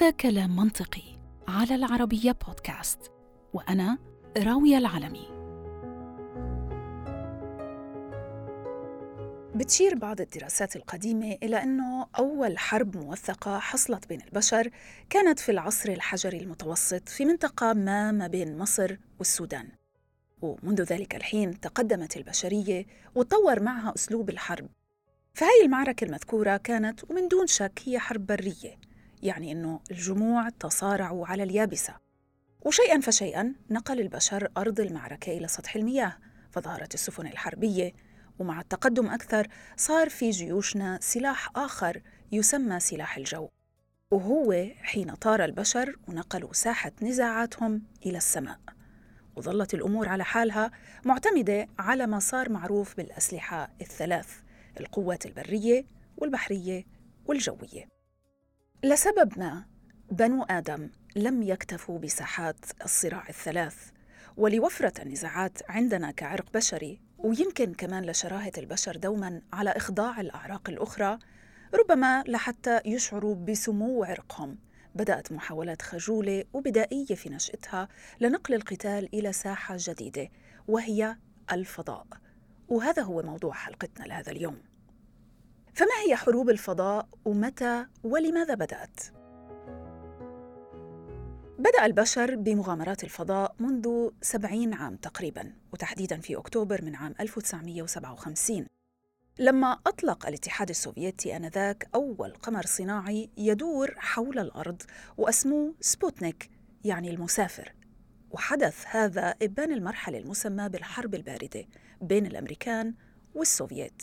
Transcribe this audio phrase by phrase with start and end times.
[0.00, 1.02] هذا كلام منطقي
[1.48, 3.12] على العربية بودكاست
[3.52, 3.98] وأنا
[4.38, 5.26] راوية العلمي.
[9.54, 14.70] بتشير بعض الدراسات القديمة إلى أنه أول حرب موثقة حصلت بين البشر
[15.10, 19.68] كانت في العصر الحجري المتوسط في منطقة ما ما بين مصر والسودان.
[20.42, 24.68] ومنذ ذلك الحين تقدمت البشرية وطور معها أسلوب الحرب.
[25.34, 28.89] فهي المعركة المذكورة كانت ومن دون شك هي حرب برية.
[29.22, 31.94] يعني أنه الجموع تصارعوا على اليابسة.
[32.62, 36.16] وشيئا فشيئا نقل البشر أرض المعركة إلى سطح المياه
[36.50, 37.92] فظهرت السفن الحربية
[38.38, 42.02] ومع التقدم أكثر صار في جيوشنا سلاح آخر
[42.32, 43.48] يسمى سلاح الجو.
[44.10, 48.60] وهو حين طار البشر ونقلوا ساحة نزاعاتهم إلى السماء.
[49.36, 50.70] وظلت الأمور على حالها
[51.04, 54.28] معتمدة على ما صار معروف بالأسلحة الثلاث
[54.80, 55.84] القوات البرية
[56.16, 56.84] والبحرية
[57.26, 57.99] والجوية.
[58.84, 59.64] لسبب ما
[60.10, 63.76] بنو آدم لم يكتفوا بساحات الصراع الثلاث
[64.36, 71.18] ولوفرة النزاعات عندنا كعرق بشري ويمكن كمان لشراهة البشر دوما على إخضاع الأعراق الأخرى
[71.74, 74.58] ربما لحتى يشعروا بسمو عرقهم.
[74.94, 77.88] بدأت محاولات خجولة وبدائية في نشأتها
[78.20, 80.28] لنقل القتال إلى ساحة جديدة
[80.68, 81.16] وهي
[81.52, 82.06] الفضاء.
[82.68, 84.69] وهذا هو موضوع حلقتنا لهذا اليوم.
[85.80, 89.00] فما هي حروب الفضاء ومتى ولماذا بدأت؟
[91.58, 98.66] بدأ البشر بمغامرات الفضاء منذ سبعين عام تقريبا وتحديدا في أكتوبر من عام 1957
[99.38, 104.82] لما أطلق الاتحاد السوفيتي آنذاك أول قمر صناعي يدور حول الأرض
[105.16, 106.50] وأسموه سبوتنيك
[106.84, 107.74] يعني المسافر.
[108.30, 111.64] وحدث هذا إبان المرحلة المسمى بالحرب الباردة
[112.00, 112.94] بين الأمريكان
[113.34, 114.02] والسوفييت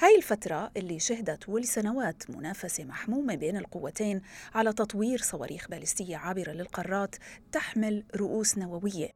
[0.00, 4.22] هاي الفترة اللي شهدت ولسنوات منافسة محمومة بين القوتين
[4.54, 7.16] على تطوير صواريخ باليستية عابرة للقارات
[7.52, 9.10] تحمل رؤوس نووية.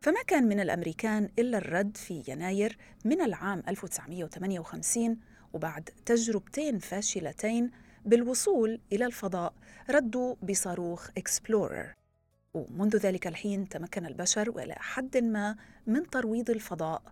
[0.00, 5.18] فما كان من الأمريكان إلا الرد في يناير من العام 1958
[5.52, 7.70] وبعد تجربتين فاشلتين
[8.04, 9.54] بالوصول إلى الفضاء
[9.90, 11.94] ردوا بصاروخ إكسبلورر
[12.54, 15.56] ومنذ ذلك الحين تمكن البشر وإلى حد ما
[15.86, 17.02] من ترويض الفضاء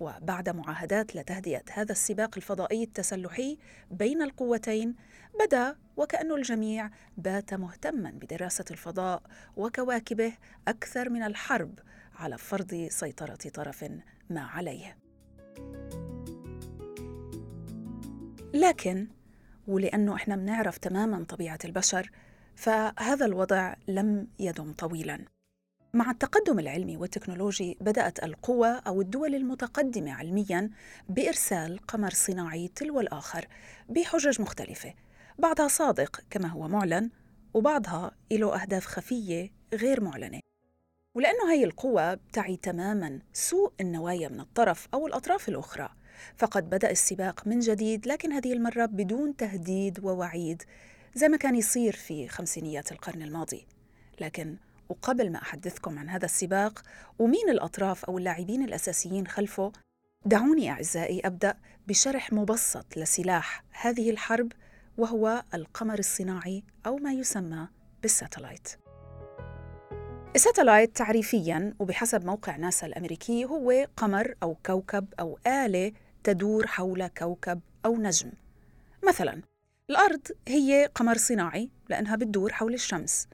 [0.00, 3.58] وبعد معاهدات لتهدئة هذا السباق الفضائي التسلحي
[3.90, 4.94] بين القوتين
[5.40, 9.22] بدا وكأن الجميع بات مهتما بدراسة الفضاء
[9.56, 10.32] وكواكبه
[10.68, 11.78] أكثر من الحرب
[12.14, 13.84] على فرض سيطرة طرف
[14.30, 14.96] ما عليه.
[18.54, 19.08] لكن
[19.66, 22.10] ولأنه إحنا بنعرف تماما طبيعة البشر
[22.56, 25.24] فهذا الوضع لم يدم طويلا.
[25.94, 30.70] مع التقدم العلمي والتكنولوجي بدأت القوى أو الدول المتقدمة علميا
[31.08, 33.48] بإرسال قمر صناعي تلو الآخر
[33.88, 34.94] بحجج مختلفة.
[35.38, 37.10] بعضها صادق كما هو معلن
[37.54, 40.40] وبعضها له أهداف خفية غير معلنة.
[41.14, 45.88] ولأنه هي القوى بتعي تماما سوء النوايا من الطرف أو الأطراف الأخرى
[46.36, 50.62] فقد بدأ السباق من جديد لكن هذه المرة بدون تهديد ووعيد
[51.14, 53.66] زي ما كان يصير في خمسينيات القرن الماضي.
[54.20, 54.56] لكن
[54.90, 56.82] وقبل ما أحدثكم عن هذا السباق
[57.18, 59.72] ومين الأطراف أو اللاعبين الأساسيين خلفه
[60.24, 61.54] دعوني أعزائي أبدأ
[61.88, 64.52] بشرح مبسط لسلاح هذه الحرب
[64.98, 67.68] وهو القمر الصناعي أو ما يسمى
[68.02, 68.68] بالساتلايت.
[70.34, 75.92] الساتلايت تعريفيا وبحسب موقع ناسا الأمريكي هو قمر أو كوكب أو آلة
[76.24, 78.30] تدور حول كوكب أو نجم.
[79.08, 79.42] مثلا
[79.90, 83.28] الأرض هي قمر صناعي لأنها بتدور حول الشمس.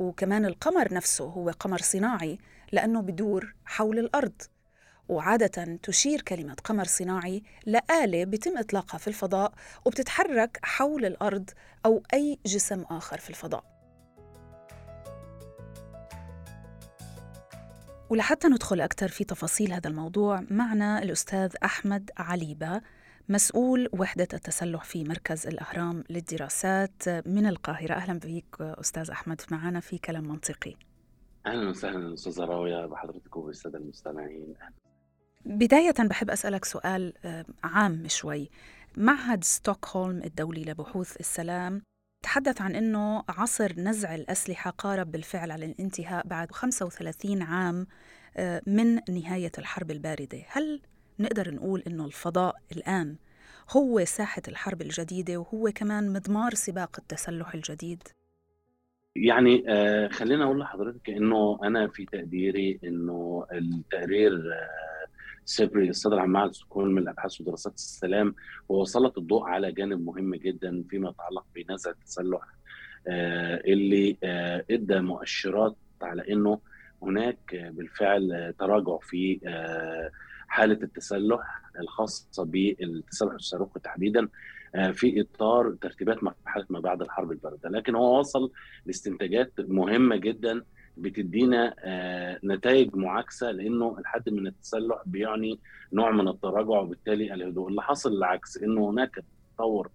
[0.00, 2.38] وكمان القمر نفسه هو قمر صناعي
[2.72, 4.42] لأنه بدور حول الأرض.
[5.08, 9.52] وعادة تشير كلمة قمر صناعي لآلة بتم إطلاقها في الفضاء
[9.84, 11.50] وبتتحرك حول الأرض
[11.86, 13.64] أو أي جسم آخر في الفضاء.
[18.10, 22.80] ولحتى ندخل أكثر في تفاصيل هذا الموضوع معنا الأستاذ أحمد عليبة
[23.30, 27.94] مسؤول وحدة التسلح في مركز الأهرام للدراسات من القاهرة.
[27.94, 30.74] أهلا بك أستاذ أحمد معنا في كلام منطقي.
[31.46, 34.54] أهلا وسهلا أستاذة راوية بحضرتك وبالسادة المستمعين.
[35.44, 38.50] بداية بحب أسألك سؤال آه، عام شوي.
[38.96, 41.82] معهد ستوكهولم الدولي لبحوث السلام
[42.22, 47.86] تحدث عن أنه عصر نزع الأسلحة قارب بالفعل على الانتهاء بعد 35 عام
[48.36, 50.42] آه، من نهاية الحرب الباردة.
[50.48, 50.80] هل
[51.20, 53.16] نقدر نقول إنه الفضاء الآن
[53.76, 58.02] هو ساحة الحرب الجديدة وهو كمان مضمار سباق التسلح الجديد؟
[59.16, 65.00] يعني آه خلينا أقول لحضرتك إنه أنا في تقديري إنه التقرير آه
[65.76, 68.34] الصدر عن معهد ستوكهولم من الأبحاث ودراسات السلام
[68.68, 72.40] وسلط الضوء على جانب مهم جدا فيما يتعلق بنزع التسلح
[73.66, 74.16] اللي
[74.70, 76.60] إدى مؤشرات على إنه
[77.02, 79.40] هناك بالفعل تراجع في
[80.50, 84.28] حالة التسلح الخاصة بالتسلح الصاروخي تحديدا
[84.92, 88.52] في إطار ترتيبات مرحلة ما بعد الحرب الباردة، لكن هو وصل
[88.86, 90.62] لاستنتاجات مهمة جدا
[90.96, 91.74] بتدينا
[92.44, 95.58] نتائج معاكسة لأنه الحد من التسلح بيعني
[95.92, 99.24] نوع من التراجع وبالتالي الهدوء، اللي حصل العكس إنه هناك
[99.54, 99.90] تطور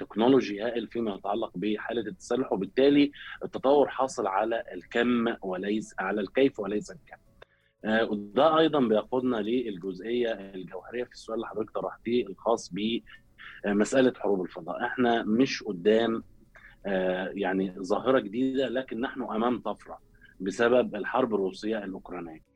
[0.00, 3.12] تكنولوجي هائل فيما يتعلق بحالة التسلح وبالتالي
[3.44, 7.25] التطور حاصل على الكم وليس على الكيف وليس الكم.
[7.86, 12.72] وده أيضا بيقودنا للجزئية الجوهرية في السؤال اللي حضرتك طرحتيه الخاص
[13.64, 16.22] بمساله حروب الفضاء، إحنا مش قدام
[17.34, 19.98] يعني ظاهرة جديدة لكن نحن أمام طفرة
[20.40, 22.55] بسبب الحرب الروسية الأوكرانية.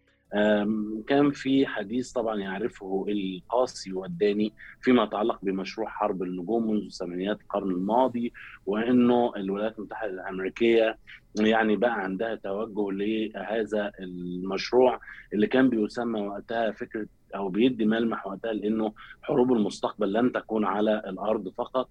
[1.07, 7.71] كان في حديث طبعا يعرفه القاسي والداني فيما يتعلق بمشروع حرب النجوم منذ ثمانينات القرن
[7.71, 8.33] الماضي
[8.67, 10.99] وإنه الولايات المتحدة الأمريكية
[11.41, 15.01] يعني بقى عندها توجه لهذا المشروع
[15.35, 18.93] اللي كان بيسمى وقتها فكرة أو بيدي ملمح وقتها لإنه
[19.23, 21.89] حروب المستقبل لن تكون على الأرض فقط.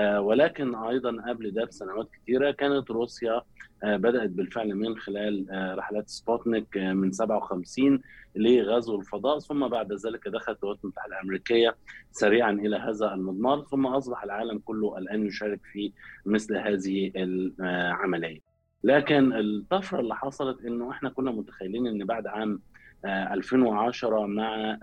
[0.00, 3.42] ولكن أيضا قبل ده بسنوات كثيره كانت روسيا
[3.84, 5.46] بدأت بالفعل من خلال
[5.78, 8.00] رحلات سبوتنيك من 57
[8.36, 11.76] لغزو الفضاء ثم بعد ذلك دخلت الولايات المتحدة الأمريكية
[12.12, 15.92] سريعا إلى هذا المضمار ثم أصبح العالم كله الآن يشارك في
[16.26, 18.40] مثل هذه العملية.
[18.84, 22.60] لكن الطفرة اللي حصلت إنه إحنا كنا متخيلين إن بعد عام
[23.04, 24.78] 2010 مع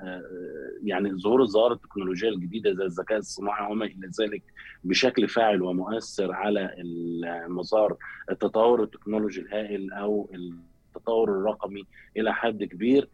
[0.83, 4.44] يعني ظهور الظواهر التكنولوجية الجديدة زي الذكاء الصناعي وما إلى ذلك
[4.83, 7.98] بشكل فاعل ومؤثر على المسار
[8.31, 11.83] التطور التكنولوجي الهائل أو التطور الرقمي
[12.18, 13.10] إلى حد كبير.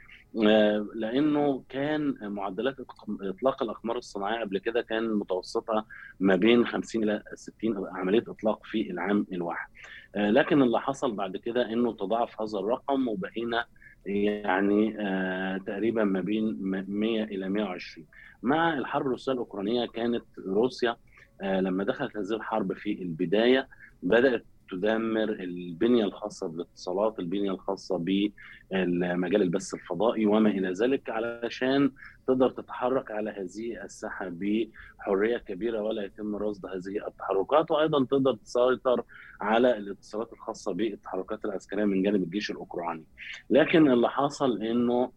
[0.96, 2.76] لأنه كان معدلات
[3.22, 5.86] اطلاق الأقمار الصناعية قبل كده كان متوسطها
[6.20, 9.68] ما بين 50 إلى 60 عملية إطلاق في العام الواحد.
[10.16, 13.66] لكن اللي حصل بعد كده إنه تضاعف هذا الرقم وبقينا
[14.06, 16.58] يعني آه تقريبا ما بين
[16.88, 18.08] 100 إلى 120
[18.44, 20.96] مع الحرب الروسية الأوكرانية كانت روسيا
[21.42, 23.68] آه لما دخلت هذه الحرب في البداية
[24.04, 31.92] بدأت تدمر البنية الخاصة بالاتصالات، البنية الخاصة بالمجال البث الفضائي وما إلى ذلك علشان
[32.28, 39.04] تقدر تتحرك على هذه الساحة بحرية كبيرة ولا يتم رصد هذه التحركات وأيضا تقدر تسيطر
[39.42, 43.04] على الاتصالات الخاصة بالتحركات العسكرية من جانب الجيش الأوكراني.
[43.50, 45.12] لكن اللي حصل إنه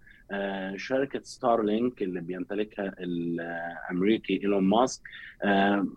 [0.76, 5.00] شركة ستارلينك اللي بيمتلكها الأمريكي إيلون ماسك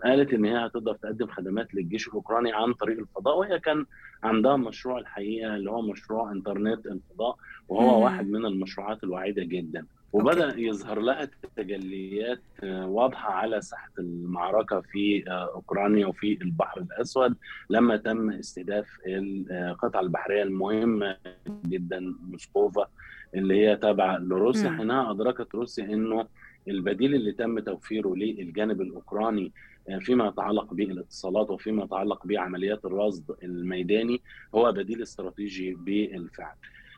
[0.04, 3.86] قالت إن هي هتقدر تقدم خدمات للجيش الأوكراني عن طريق الفضاء وهي كان
[4.24, 7.36] عندها مشروع الحقيقة اللي هو مشروع إنترنت الفضاء
[7.68, 8.04] وهو مم.
[8.04, 10.68] واحد من المشروعات الوعيدة جدا وبدأ أوكي.
[10.68, 17.36] يظهر لها تجليات واضحة على ساحة المعركة في أوكرانيا وفي البحر الأسود
[17.70, 21.18] لما تم استهداف القطعة البحرية المهمة
[21.66, 22.88] جدا موسكوفا
[23.36, 26.28] اللي هي تابعة لروسيا حينها أدركت روسيا إنه
[26.68, 29.52] البديل اللي تم توفيره للجانب الأوكراني
[30.00, 34.22] فيما يتعلق بالاتصالات وفيما يتعلق بعمليات الرصد الميداني
[34.56, 36.56] هو بديل استراتيجي بالفعل.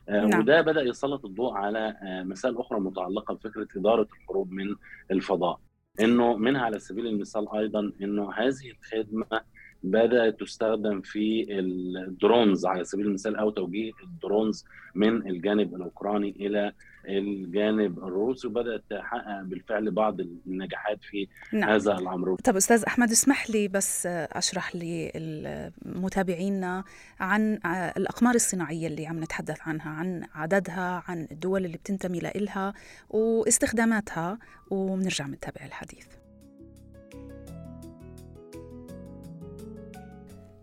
[0.10, 0.40] نعم.
[0.40, 1.96] وده بدأ يسلط الضوء على
[2.26, 4.76] مسائل أخرى متعلقة بفكرة إدارة الحروب من
[5.12, 5.60] الفضاء.
[6.00, 9.42] إنه منها على سبيل المثال أيضا إنه هذه الخدمة
[9.84, 16.30] بدأت تستخدم في ال drones على سبيل المثال أو توجيه ال drones من الجانب الأوكراني
[16.40, 16.74] إلى
[17.10, 21.70] الجانب الروسي وبدأت تحقق بالفعل بعض النجاحات في نعم.
[21.70, 22.36] هذا الأمر.
[22.36, 24.76] طب أستاذ أحمد اسمح لي بس أشرح
[25.86, 26.84] للمتابعينا
[27.20, 27.60] عن
[27.98, 32.74] الأقمار الصناعية اللي عم نتحدث عنها، عن عددها، عن الدول اللي بتنتمي لها
[33.10, 36.23] وإستخداماتها وبنرجع نتابع الحديث.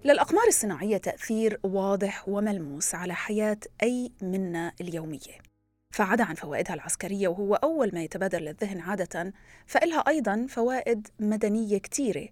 [0.05, 5.39] للأقمار الصناعية تأثير واضح وملموس على حياة أي منا اليومية.
[5.95, 9.33] فعدا عن فوائدها العسكرية وهو أول ما يتبادر للذهن عادة
[9.67, 12.29] فإلها أيضا فوائد مدنية كتيرة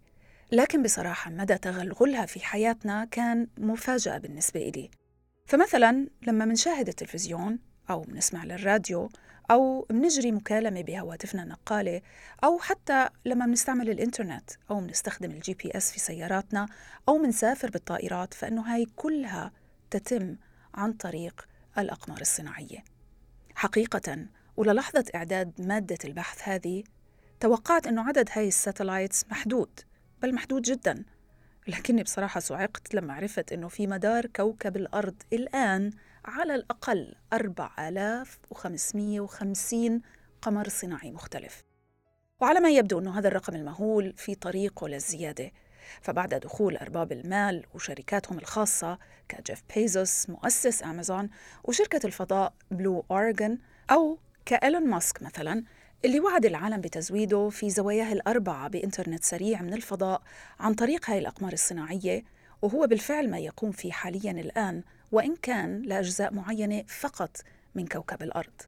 [0.53, 4.91] لكن بصراحة مدى تغلغلها في حياتنا كان مفاجأة بالنسبة إلي.
[5.47, 7.59] فمثلا لما منشاهد التلفزيون
[7.91, 9.11] أو منسمع للراديو
[9.51, 12.03] أو منجري مكالمة بهواتفنا النقالة
[12.45, 16.69] أو حتى لما منستعمل الإنترنت أو منستخدم ال GPS في سياراتنا
[17.09, 19.53] أو منسافر بالطائرات فإنه هاي كلها
[19.91, 20.37] تتم
[20.75, 22.85] عن طريق الأقمار الصناعية.
[23.55, 24.27] حقيقة
[24.57, 26.85] وللحظة إعداد مادة البحث هذه
[27.41, 29.81] توقعت أنه عدد هاي الساتلايتس محدود
[30.23, 31.05] بل محدود جدا.
[31.69, 35.91] لكني بصراحة صعقت لما عرفت أنه في مدار كوكب الأرض الآن
[36.29, 40.03] على الأقل 4550
[40.43, 41.65] قمر صناعي مختلف.
[42.41, 45.53] وعلى ما يبدو أنه هذا الرقم المهول في طريقه للزيادة.
[46.01, 51.31] فبعد دخول أرباب المال وشركاتهم الخاصة كجيف بيزوس مؤسس أمازون
[51.65, 53.59] وشركة الفضاء بلو أوريغون
[53.91, 55.65] أو كإيلون ماسك مثلا
[56.05, 60.23] اللي وعد العالم بتزويده في زواياه الأربعة بإنترنت سريع من الفضاء
[60.61, 62.25] عن طريق هاي الأقمار الصناعية.
[62.63, 64.83] وهو بالفعل ما يقوم فيه حاليا الآن
[65.13, 67.37] وإن كان لأجزاء معينة فقط
[67.75, 68.63] من كوكب الأرض.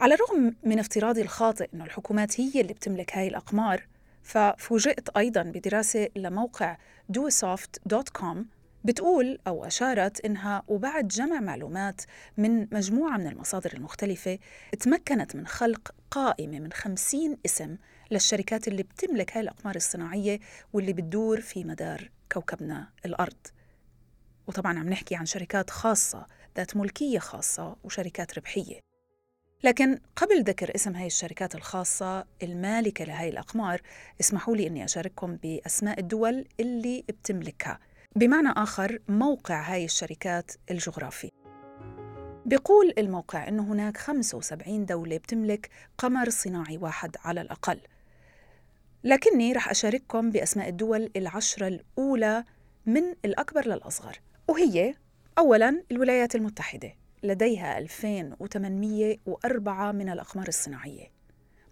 [0.00, 3.86] على الرغم من افتراضي الخاطئ أن الحكومات هي اللي بتملك هاي الأقمار
[4.22, 6.76] ففوجئت أيضا بدراسة لموقع
[7.18, 8.36] dosoft.com
[8.84, 12.00] بتقول أو أشارت إنها وبعد جمع معلومات
[12.36, 14.38] من مجموعة من المصادر المختلفة
[14.80, 17.76] تمكنت من خلق قائمة من خمسين اسم
[18.10, 20.40] للشركات اللي بتملك هاي الأقمار الصناعية
[20.72, 23.46] واللي بتدور في مدار كوكبنا الأرض.
[24.48, 26.26] وطبعا عم نحكي عن شركات خاصة
[26.56, 28.80] ذات ملكية خاصة وشركات ربحية.
[29.64, 33.80] لكن قبل ذكر اسم هاي الشركات الخاصة المالكة لهاي الأقمار
[34.20, 37.78] اسمحوا لي أني أشارككم بأسماء الدول اللي بتملكها.
[38.16, 41.30] بمعنى آخر موقع هاي الشركات الجغرافي.
[42.46, 47.80] بيقول الموقع أنه هناك 75 دولة بتملك قمر صناعي واحد على الأقل.
[49.04, 52.44] لكني رح أشارككم بأسماء الدول العشرة الأولى
[52.86, 54.18] من الأكبر للأصغر.
[54.48, 54.94] وهي
[55.38, 61.10] أولاً الولايات المتحدة لديها 2804 من الأقمار الصناعية.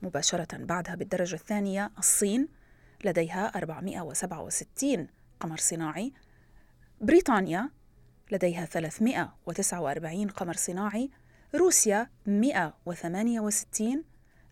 [0.02, 2.48] مباشرة بعدها بالدرجة الثانية الصين
[3.04, 5.08] لديها 467
[5.40, 6.12] قمر صناعي.
[7.00, 7.70] بريطانيا
[8.32, 11.10] لديها 349 قمر صناعي.
[11.54, 14.04] روسيا 168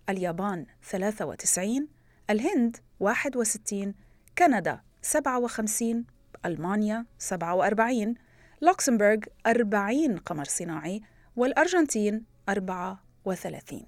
[0.08, 1.88] اليابان 93
[2.30, 3.94] الهند 61
[4.38, 6.04] كندا 57
[6.46, 8.14] ألمانيا 47
[8.60, 11.02] لوكسمبورغ 40 قمر صناعي
[11.36, 13.82] والأرجنتين 34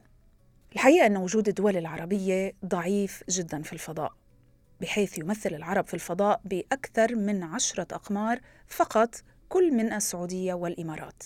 [0.72, 4.12] الحقيقة أن وجود الدول العربية ضعيف جدا في الفضاء
[4.80, 9.14] بحيث يمثل العرب في الفضاء بأكثر من عشرة أقمار فقط
[9.48, 11.22] كل من السعودية والإمارات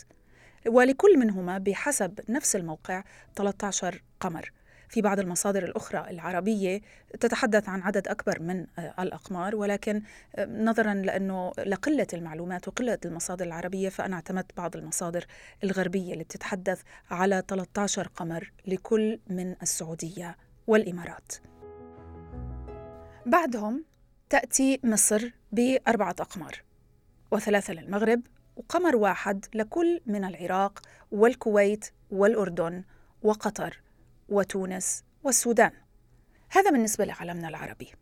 [0.66, 3.04] ولكل منهما بحسب نفس الموقع
[3.37, 4.52] 13 قمر.
[4.90, 6.80] في بعض المصادر الأخرى العربية
[7.20, 10.02] تتحدث عن عدد أكبر من آه، الأقمار ولكن
[10.37, 15.26] آه، نظرا لأنه لقلة المعلومات وقلة المصادر العربية فأنا اعتمدت بعض المصادر
[15.64, 21.32] الغربية اللي بتتحدث على 13 قمر لكل من السعودية والإمارات.
[23.26, 23.85] بعدهم
[24.30, 26.62] تأتي مصر بأربعة أقمار
[27.30, 28.23] وثلاثة للمغرب
[28.56, 30.82] وقمر واحد لكل من العراق
[31.12, 32.85] والكويت والأردن
[33.23, 33.80] وقطر.
[34.30, 35.72] وتونس والسودان.
[36.50, 37.92] هذا بالنسبة لعالمنا العربي.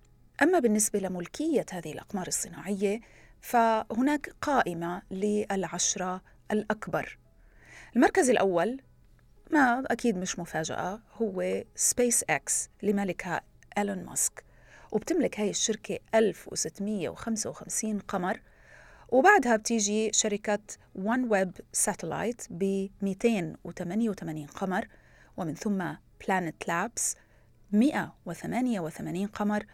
[0.43, 3.01] أما بالنسبة لملكية هذه الأقمار الصناعية
[3.41, 7.19] فهناك قائمة للعشرة الأكبر.
[7.97, 8.81] المركز الأول
[9.51, 13.41] ما أكيد مش مفاجأة هو سبيس إكس لمالكها
[13.79, 14.45] إيلون ماسك.
[14.93, 18.41] وبتملك هاي الشركة 1655 قمر.
[19.09, 20.59] وبعدها بتيجي شركة
[20.95, 24.89] OneWeb Satellites ب 288 قمر.
[25.37, 25.95] ومن ثم
[26.27, 27.17] Planet Labs
[27.73, 29.65] 188 قمر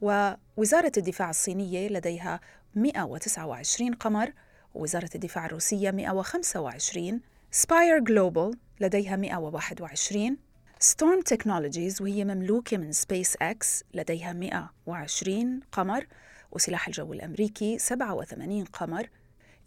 [0.00, 2.40] ووزارة الدفاع الصينية لديها
[2.74, 4.32] 129 قمر
[4.74, 7.20] ووزارة الدفاع الروسية 125
[7.50, 10.36] Spire Global لديها 121
[10.80, 16.06] Swarm Technologies وهي مملوكة من سبيس إكس لديها 120 قمر
[16.52, 19.08] وسلاح الجو الأمريكي 87 قمر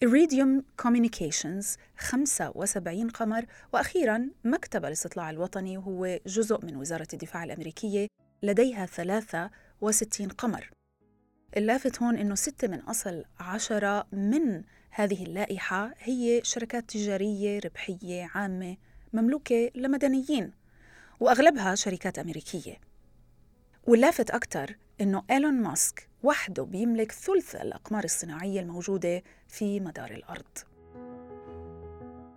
[0.04, 8.08] إريديوم كوميونيكيشنز 75 قمر وأخيرا مكتب الاستطلاع الوطني وهو جزء من وزارة الدفاع الأمريكية
[8.44, 10.70] لديها 63 قمر.
[11.58, 18.78] اللافت هون أنه ستة من أصل عشرة من هذه اللائحة هي شركات تجارية ربحية عامة
[19.14, 20.52] مملوكة لمدنيين
[21.20, 22.78] وأغلبها شركات أمريكية.
[23.88, 30.58] واللافت أكثر أنه إيلون ماسك وحده بيملك ثلث الأقمار الصناعية الموجودة في مدار الأرض.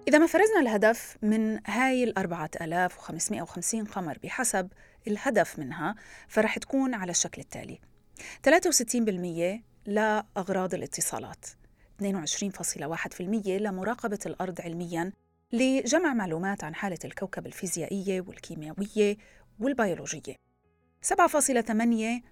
[0.08, 4.68] إذا ما فرزنا الهدف من هاي ال 4550 قمر بحسب
[5.08, 5.94] الهدف منها
[6.28, 7.78] فرح تكون على الشكل التالي.
[8.42, 11.46] 63% لأغراض الاتصالات
[12.02, 15.12] 22.1% لمراقبة الأرض علمياً
[15.52, 19.16] لجمع معلومات عن حالة الكوكب الفيزيائية والكيميائية
[19.60, 20.34] والبيولوجية.
[21.02, 22.22] 7.8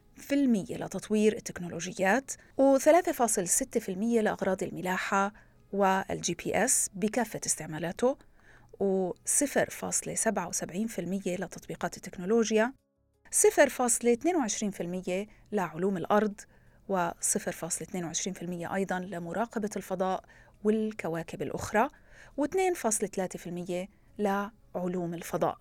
[0.71, 5.33] لتطوير التكنولوجيات و3.6% لأغراض الملاحة
[5.73, 8.17] وال GPS بكافة استعمالاته
[8.75, 8.81] و0.77%
[11.27, 12.73] لتطبيقات التكنولوجيا
[13.35, 16.41] 0.22% لعلوم الأرض
[16.93, 20.25] و0.22% أيضا لمراقبة الفضاء
[20.65, 21.89] والكواكب الأخرى
[22.41, 25.59] و2.3% لعلوم الفضاء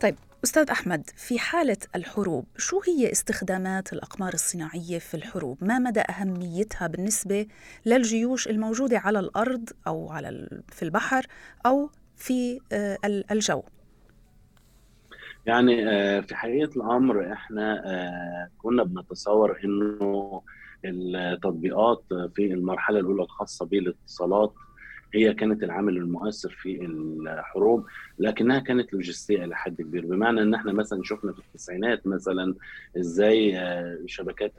[0.00, 6.00] طيب أستاذ أحمد في حالة الحروب شو هي استخدامات الأقمار الصناعية في الحروب؟ ما مدى
[6.00, 7.46] أهميتها بالنسبة
[7.86, 11.26] للجيوش الموجودة على الأرض أو على في البحر
[11.66, 12.98] أو في آه،
[13.30, 13.62] الجو؟
[15.46, 20.42] يعني آه، في حقيقة الأمر إحنا آه، كنا بنتصور إنه
[20.84, 24.52] التطبيقات في المرحلة الأولى الخاصة بالاتصالات
[25.14, 27.86] هي كانت العامل المؤثر في الحروب
[28.18, 30.06] لكنها كانت لوجستية إلى حد كبير.
[30.06, 32.54] بمعنى إن إحنا مثلا شفنا في التسعينات مثلا
[32.98, 33.58] إزاي
[34.04, 34.52] الشبكات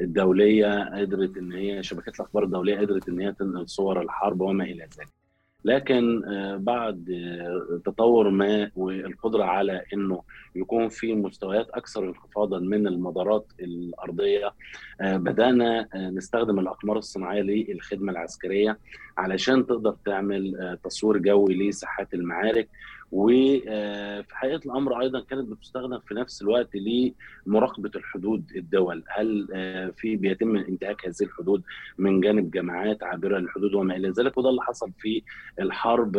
[0.00, 4.82] الدولية قدرت إن هي شبكات الأخبار الدولية قدرت إن هي تنقل صور الحرب وما إلى
[4.82, 5.19] ذلك.
[5.64, 10.22] لكن آه، بعد آه، تطور ما والقدرة على إنه
[10.54, 14.54] يكون في مستويات أكثر انخفاضا من المدارات الأرضية
[15.00, 18.78] آه، بدأنا نستخدم الأقمار الصناعية للخدمة العسكرية
[19.18, 22.68] علشان تقدر تعمل تصوير جوي لساحات المعارك
[23.12, 29.92] وفي آه، حقيقة الأمر أيضا كانت بتستخدم في نفس الوقت لمراقبة الحدود الدول، هل آه،
[29.96, 31.62] في بيتم انتهاك هذه الحدود
[31.98, 35.22] من جانب جماعات عابرة للحدود وما إلى ذلك؟ وده اللي حصل في
[35.60, 36.16] الحرب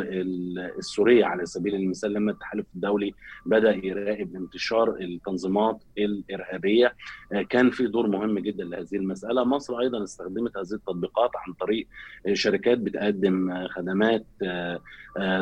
[0.78, 3.14] السورية على سبيل المثال لما التحالف الدولي
[3.46, 6.96] بدأ يراقب انتشار التنظيمات الإرهابية
[7.34, 11.88] آه، كان في دور مهم جدا لهذه المسألة، مصر أيضا استخدمت هذه التطبيقات عن طريق
[12.34, 14.26] شركات بتقدم خدمات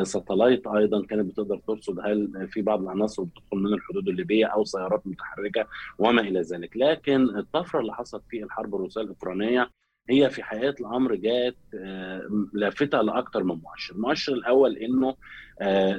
[0.02, 5.06] ساتلايت أيضا كانت تقدر ترصد هل في بعض العناصر بتدخل من الحدود الليبيه أو سيارات
[5.06, 5.66] متحركة
[5.98, 6.76] وما إلى ذلك.
[6.76, 9.70] لكن الطفرة اللي حصلت في الحرب الروسية الأوكرانية
[10.10, 15.16] هي في حقيقه الأمر جاءت آه، لافته لاكثر من مؤشر، المؤشر الأول إنه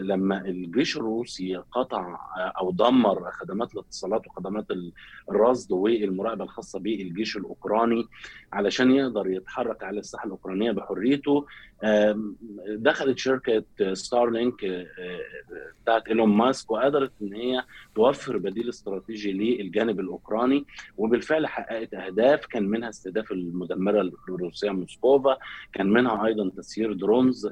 [0.01, 4.65] لما الجيش الروسي قطع آه، أو دمر خدمات الاتصالات وخدمات
[5.31, 8.05] الرصد والمراقبة الخاصة بالجيش الأوكراني
[8.53, 11.45] علشان يقدر يتحرك على الساحة الأوكرانية بحريته
[12.67, 13.63] دخلت شركة
[13.93, 14.87] ستارلينك
[15.83, 17.63] بتاعت إيلون ماسك وقدرت إن هي
[17.95, 20.65] توفر بديل استراتيجي للجانب الأوكراني
[20.97, 25.37] وبالفعل حققت أهداف كان منها استهداف المدمرة الروسيه موسكوفا
[25.73, 27.47] كان منها أيضا تسيير drones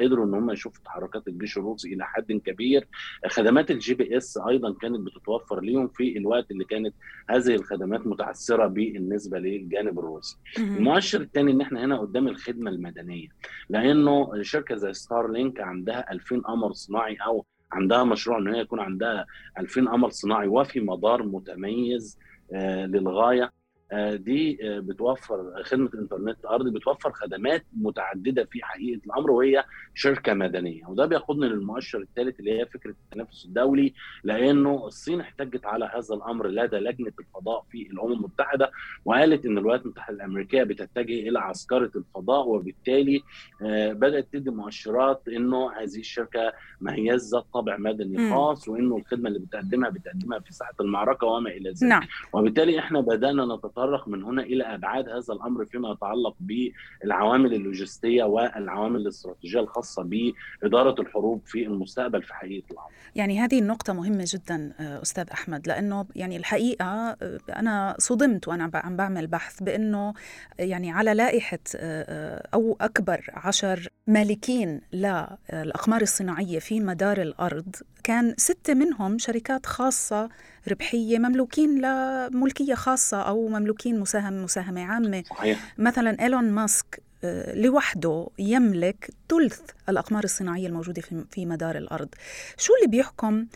[0.00, 2.88] قدروا إن هم يشوفوا تحركات الجيش الجيش الروسي إلى حد كبير.
[3.26, 6.94] خدمات ال GPS أيضا كانت بتتوفر ليهم في الوقت اللي كانت
[7.30, 10.36] هذه الخدمات متعثره بالنسبة للجانب الروسي.
[10.58, 13.28] المؤشر الثاني إن إحنا هنا قدام الخدمة المدنية
[13.68, 19.26] لأنه شركة زي Starlink عندها 2000 قمر صناعي أو عندها مشروع إن هي يكون عندها
[19.58, 22.18] 2000 قمر صناعي وفي مدار متميز
[22.52, 23.52] آه، للغاية.
[23.92, 30.86] دي آه، بتوفر خدمة انترنت ارضي بتوفر خدمات متعددة في حقيقة الأمر وهي شركة مدنية.
[30.86, 33.94] وده بياخدنا للمؤشر الثالث اللي هي فكرة التنافس الدولي
[34.24, 38.70] لأنه الصين احتجت على هذا الأمر لدى لجنة الفضاء في الأمم المتحدة
[39.04, 43.22] وقالت إن الولايات المتحدة الأمريكية بتتجه إلى عسكرة الفضاء وبالتالي
[43.62, 49.28] آه، بدأت تدي مؤشرات إنه هذه الشركة ما هي ذات طابع مدني خاص وإنه الخدمة
[49.28, 51.82] اللي بتقدمها بتقدمها في ساحة المعركة وما إلى ذلك.
[51.82, 52.02] نعم.
[52.32, 58.24] وبالتالي إحنا بدأنا نتطرق نتطرق من هنا إلى أبعاد هذا الأمر فيما يتعلق بالعوامل اللوجستية
[58.24, 62.88] والعوامل الاستراتيجية الخاصة بإدارة الحروب في المستقبل في حقيقة الأمر.
[63.14, 67.16] يعني هذه النقطة مهمة جدا أستاذ أحمد لأنه يعني الحقيقة
[67.56, 70.14] أنا صدمت وأنا عم بعمل بحث بأنه
[70.58, 71.58] يعني على لائحة
[72.54, 80.28] أو أكبر عشر مالكين للأقمار الصناعية في مدار الأرض كان ستة منهم شركات خاصة
[80.68, 85.74] ربحية مملوكين لملكية خاصة أو مملوكين مساهم مساهمة عامة صحيح.
[85.78, 87.02] مثلا إيلون ماسك
[87.54, 92.08] لوحده يملك ثلث الأقمار الصناعية الموجودة في مدار الأرض.
[92.56, 93.46] شو اللي بيحكم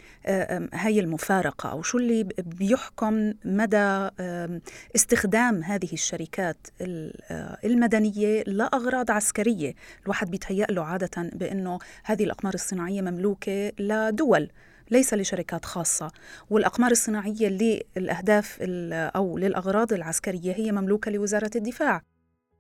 [0.73, 4.09] هاي المفارقة؟ أو شو اللي بيحكم مدى
[4.97, 13.01] استخدام هذه الشركات آه، المدنية لأغراض عسكرية؟ الواحد بيتهيأ له عادة بأنه هذه الأقمار الصناعية
[13.03, 14.49] مملوكة لدول
[14.91, 16.11] ليس لشركات خاصة.
[16.51, 17.49] والأقمار الصناعية
[17.97, 18.59] للأهداف
[18.93, 22.03] أو للأغراض العسكرية هي مملوكة لوزارة الدفاع.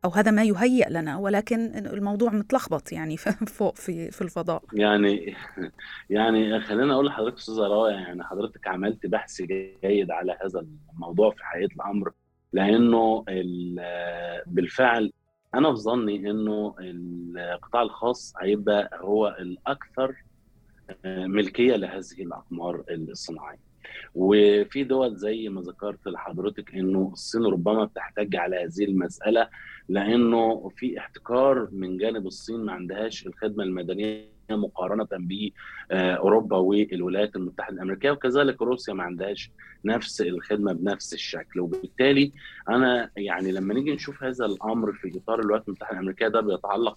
[0.05, 3.17] أو هذا ما يهيأ لنا ولكن الموضوع متلخبط يعني
[3.59, 4.63] فوق في في الفضاء.
[4.73, 5.37] يعني
[6.11, 11.45] يعني خلينا أقول لحضرتك أستاذة رائع يعني حضرتك عملت بحث جيد على هذا الموضوع في
[11.45, 12.13] حقيقه الأمر
[12.53, 13.25] لأنه
[14.47, 15.13] بالفعل
[15.55, 20.15] أنا في ظني إنه القطاع الخاص هيبقى هو الأكثر
[21.05, 23.68] ملكية لهذه الأقمار الصناعية.
[24.15, 29.49] وفي دول زي ما ذكرت لحضرتك إنه الصين ربما بتحتج على هذه المسألة
[29.89, 35.09] لأنه في احتكار من جانب الصين ما عندهاش الخدمة المدنية مقارنة
[35.91, 39.51] باوروبا والولايات المتحدة الأمريكية وكذلك روسيا ما عندهاش
[39.85, 41.61] نفس الخدمة بنفس الشكل.
[41.61, 42.33] وبالتالي
[42.69, 46.97] أنا يعني لما نيجي نشوف هذا الأمر في إطار الولايات المتحدة الأمريكية ده بيتعلق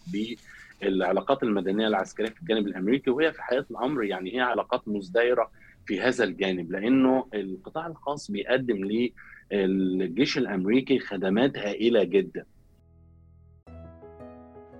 [0.81, 5.51] بالعلاقات المدنية العسكرية في الجانب الأمريكي وهي في حقيقة الأمر يعني هي علاقات مزدهره
[5.85, 8.85] في هذا الجانب لأنه القطاع الخاص بيقدم
[9.51, 12.45] للجيش الأمريكي خدمات هائلة جدا.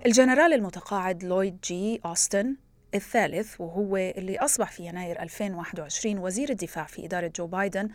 [0.06, 2.56] الجنرال المتقاعد لويد جي أوستن
[2.96, 7.90] الثالث وهو اللي أصبح في يناير 2021 وزير الدفاع في إدارة جو بايدن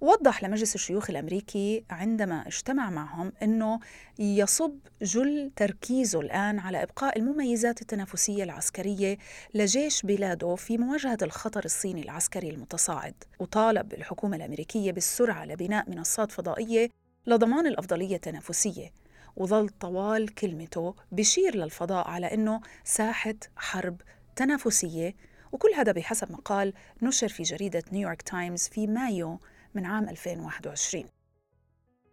[0.00, 3.80] وضح لمجلس الشيوخ الأمريكي عندما اجتمع معهم أنه
[4.18, 9.18] يصب جل تركيزه الآن على إبقاء المميزات التنافسية العسكرية
[9.54, 13.14] لجيش بلاده في مواجهة الخطر الصيني العسكري المتصاعد.
[13.38, 16.88] وطالب الحكومة الأمريكية بالسرعة لبناء منصات فضائية
[17.26, 18.90] لضمان الأفضلية التنافسية.
[19.36, 24.00] وظل طوال كلمته بشير للفضاء على أنه ساحة حرب
[24.36, 25.14] تنافسية
[25.52, 29.40] وكل هذا بحسب مقال نشر في جريدة نيويورك تايمز في مايو
[29.74, 31.04] من عام 2021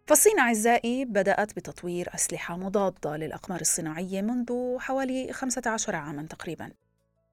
[0.06, 6.72] فالصين أعزائي بدأت بتطوير أسلحة مضادة للأقمار الصناعية منذ حوالي 15 عاما تقريبا.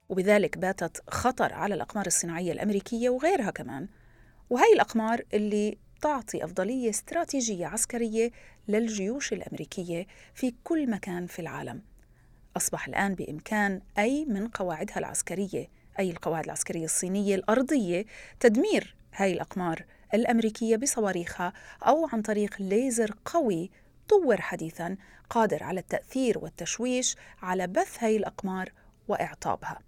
[0.10, 3.88] وبذلك باتت خطر على الأقمار الصناعية الأمريكية وغيرها كمان.
[4.50, 8.32] وهي الأقمار اللي تعطي أفضلية استراتيجية عسكرية
[8.68, 11.82] للجيوش الأمريكية في كل مكان في العالم.
[12.58, 15.68] أصبح الآن بإمكان أي من قواعدها العسكرية
[16.00, 18.06] أي القواعد العسكرية الصينية الأرضية
[18.40, 21.54] تدمير هاي الأقمار الأمريكية بصواريخها
[21.88, 23.72] أو عن طريق ليزر قوي
[24.10, 24.98] طور حديثا
[25.30, 28.72] قادر على التأثير والتشويش على بث هاي الأقمار
[29.08, 29.80] وإعطابها.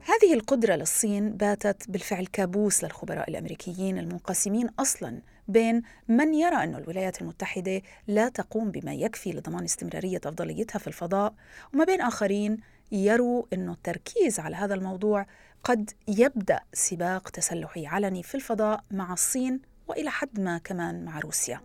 [0.00, 7.22] هذه القدرة للصين باتت بالفعل كابوس للخبراء الأمريكيين المنقسمين أصلاً بين من يرى أن الولايات
[7.22, 11.34] المتحدة لا تقوم بما يكفي لضمان استمرارية أفضليتها في الفضاء
[11.74, 12.56] وما بين آخرين
[12.92, 15.26] يروا أن التركيز على هذا الموضوع
[15.64, 21.60] قد يبدأ سباق تسلحي علني في الفضاء مع الصين وإلى حد ما كمان مع روسيا.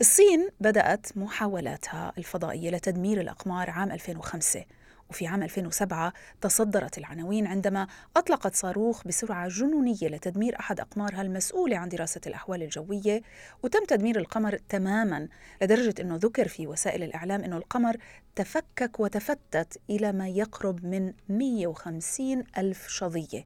[0.00, 4.64] الصين بدأت محاولاتها الفضائية لتدمير الأقمار عام 2005
[5.10, 11.88] وفي عام 2007 تصدرت العناوين عندما أطلقت صاروخ بسرعة جنونية لتدمير أحد أقمارها المسؤولة عن
[11.88, 13.22] دراسة الأحوال الجوية.
[13.62, 15.28] وتم تدمير القمر تماما
[15.62, 17.96] لدرجة أنه ذكر في وسائل الإعلام أنه القمر
[18.36, 23.44] تفكك وتفتت إلى ما يقرب من 150 ألف شظية.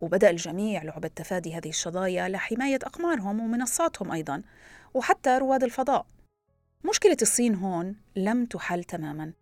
[0.00, 4.42] وبدأ الجميع لعبة تفادي هذه الشظايا لحماية أقمارهم ومنصاتهم أيضا
[4.94, 6.06] وحتى رواد الفضاء.
[6.84, 9.32] مشكلة الصين هون لم تحل تماما.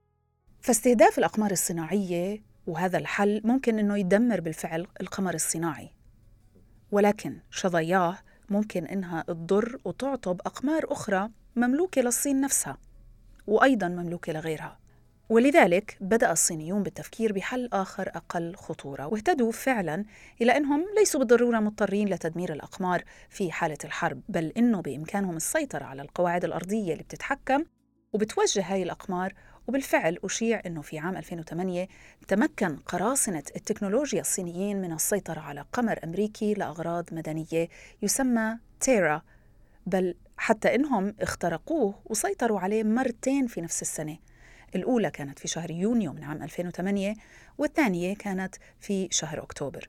[0.67, 5.91] فاستهداف الأقمار الصناعية وهذا الحل ممكن أنه يدمر بالفعل القمر الصناعي.
[6.93, 8.19] ولكن شظاياه
[8.51, 12.79] ممكن إنها تضر وتعطب أقمار أخرى مملوكة للصين نفسها
[13.47, 14.79] وأيضا مملوكة لغيرها.
[15.29, 20.05] ولذلك بدأ الصينيون بالتفكير بحل آخر أقل خطورة واهتدوا فعلا
[20.43, 26.03] إلى أنهم ليسوا بالضرورة مضطرين لتدمير الأقمار في حالة الحرب بل إنه بإمكانهم السيطرة على
[26.03, 27.65] القواعد الأرضية اللي بتتحكم
[28.13, 29.35] وبتوجه هاي الأقمار
[29.69, 31.89] وبالفعل أشيع أنه في عام 2008
[32.29, 37.69] تمكن قراصنة التكنولوجيا الصينيين من السيطرة على قمر أمريكي لأغراض مدنية
[38.03, 39.23] يسمى تيرا.
[39.87, 44.19] بل حتى إنهم اخترقوه وسيطروا عليه مرتين في نفس السنة.
[44.75, 47.15] الأولى كانت في شهر يونيو من عام 2008
[47.59, 49.89] والثانية كانت في شهر أكتوبر.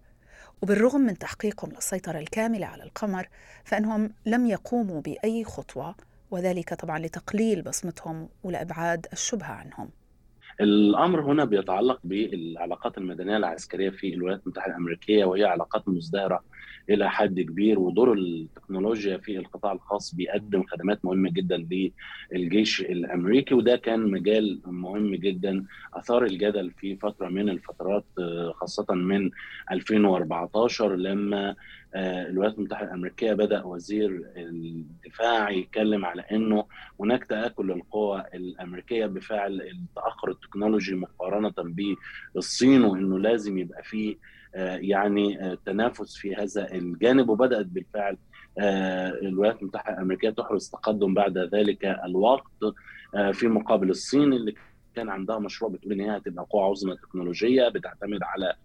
[0.61, 3.29] وبالرغم من تحقيقهم للسيطرة الكاملة على القمر
[3.63, 5.95] فإنهم لم يقوموا بأي خطوة.
[6.31, 9.89] وذلك طبعا لتقليل بصمتهم ولأبعاد الشبهة عنهم.
[10.61, 16.43] الأمر هنا بيتعلق بالعلاقات المدنية العسكرية في الولايات المتحدة الأمريكية وهي علاقات مزدهرة
[16.89, 21.67] إلى حد كبير ودور التكنولوجيا في القطاع الخاص بيقدم خدمات مهمة جدا
[22.31, 28.05] للجيش الأمريكي وده كان مجال مهم جدا آثار الجدل في فترة من الفترات
[28.53, 29.29] خاصة من
[29.71, 31.55] 2014 لما
[31.99, 36.65] الولايات المتحدة الأمريكية بدأ وزير الدفاع يتكلم على إنه
[36.99, 41.53] هناك تآكل للقوى الأمريكية بفعل التأخر التكنولوجي مقارنة
[42.33, 44.17] بالصين وإنه لازم يبقى في
[44.55, 47.29] آه، يعني آه، تنافس في هذا الجانب.
[47.29, 48.17] وبدأت بالفعل
[48.59, 52.43] الولايات المتحدة الأمريكية تحرز تقدم بعد ذلك الوقت
[53.31, 54.53] في مقابل الصين اللي
[54.95, 58.55] كان عندها مشروع بتقول إن هي هتبقى قوه عظمى تكنولوجية بتعتمد على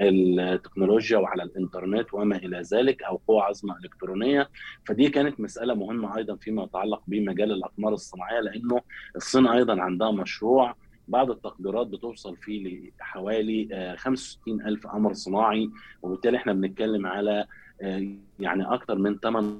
[0.00, 4.48] التكنولوجيا وعلى الإنترنت وما إلى ذلك أو قوى عظمى إلكترونية.
[4.86, 8.80] فدي كانت مسألة مهمة أيضا فيما يتعلق بمجال الأقمار الصناعية لأنه
[9.16, 10.74] الصين أيضا عندها مشروع
[11.08, 15.70] بعض التقديرات بتوصل فيه لحوالي 65 ألف قمر صناعي
[16.02, 17.46] وبالتالي إحنا بنتكلم على
[17.82, 18.08] آه،
[18.40, 19.56] يعني أكثر من 8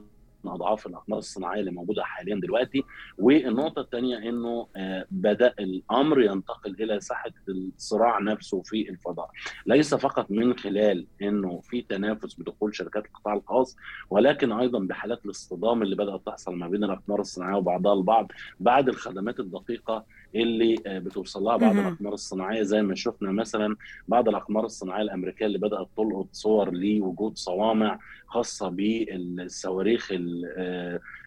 [0.49, 2.85] أضعاف الأقمار الصناعية اللي موجودة حاليا دلوقتي
[3.19, 9.31] والنقطة الثانية إنه آه، بدأ الأمر ينتقل إلى ساحة الصراع نفسه في الفضاء.
[9.67, 13.77] ليس فقط من خلال إنه في تنافس بدخول شركات القطاع الخاص
[14.11, 19.41] ولكن أيضا بحالات الاصطدام اللي بدأت تحصل ما بين الأقمار الصناعية وبعضها البعض بعد الخدمات
[19.41, 23.77] الدقيقة اللي بتوصل لها بعض الأقمار الصناعية زي ما شفنا مثلا
[24.09, 30.13] بعض الأقمار الصناعية الأمريكية اللي بدأت تلقط صور لوجود صوامع خاصة بالصواريخ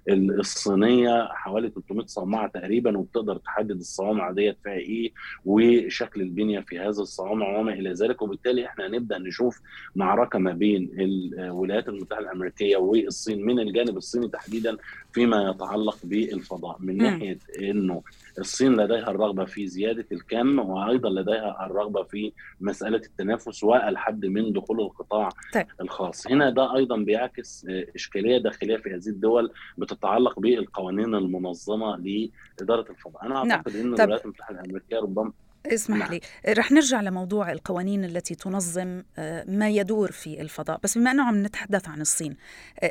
[0.09, 5.11] الصينية حوالي 300 صومعه تقريبا وبتقدر تحدد الصوامع ديت فيها إيه
[5.45, 8.21] وشكل البنية في هذا الصوامع وما إلى ذلك.
[8.21, 9.59] وبالتالي إحنا هنبدا نشوف
[9.95, 14.77] معركة ما بين الولايات المتحدة الأمريكية والصين من الجانب الصيني تحديدا
[15.11, 18.01] فيما يتعلق بالفضاء من ناحية إنه
[18.39, 24.81] الصين لديها الرغبة في زيادة الكم وأيضا لديها الرغبة في مسألة التنافس والحد من دخول
[24.81, 25.65] القطاع طيب.
[25.81, 33.25] الخاص هنا ده أيضا بيعكس إشكالية داخلية في هذه الدول بتتعلق بالقوانين المنظمة لإدارة الفضاء
[33.25, 33.51] أنا نعم.
[33.51, 33.85] أعتقد نعم.
[33.85, 35.31] ان الولايات المتحدة الأمريكية ربما
[35.65, 36.11] اسمح نعم.
[36.11, 36.21] لي
[36.53, 39.03] رح نرجع لموضوع القوانين التي تنظم
[39.47, 42.35] ما يدور في الفضاء بس بما أنه عم نتحدث عن الصين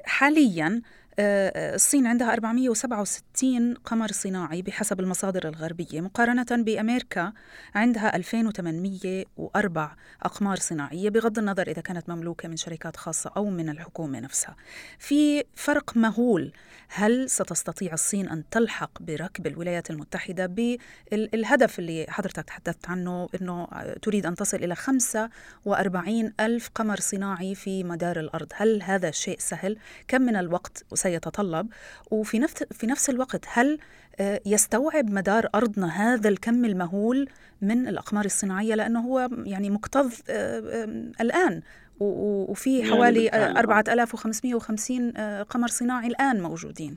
[0.04, 7.32] حاليا آه، آه، الصين عندها 467 قمر صناعي بحسب المصادر الغربية مقارنة بأمريكا
[7.74, 14.20] عندها 2804 أقمار صناعية بغض النظر إذا كانت مملوكة من شركات خاصة أو من الحكومة
[14.20, 14.56] نفسها
[14.98, 16.52] في فرق مهول
[16.88, 23.68] هل ستستطيع الصين أن تلحق بركب الولايات المتحدة بالهدف اللي حضرتك تحدثت عنه أنه
[24.02, 29.78] تريد أن تصل إلى 45 ألف قمر صناعي في مدار الأرض هل هذا شيء سهل؟
[30.08, 31.68] كم من الوقت سيتطلب.
[32.10, 33.78] وفي نفس في نفس الوقت هل
[34.20, 37.28] آه، يستوعب مدار أرضنا هذا الكم المهول
[37.62, 40.84] من الأقمار الصناعية؟ لأنه هو يعني مكتظ آه،
[41.20, 41.62] الآن.
[42.00, 46.96] وفي يعني حوالي 4550 آه، قمر صناعي الآن موجودين.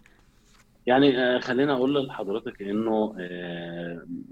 [0.86, 3.16] يعني خلينا أقول لحضرتك إنه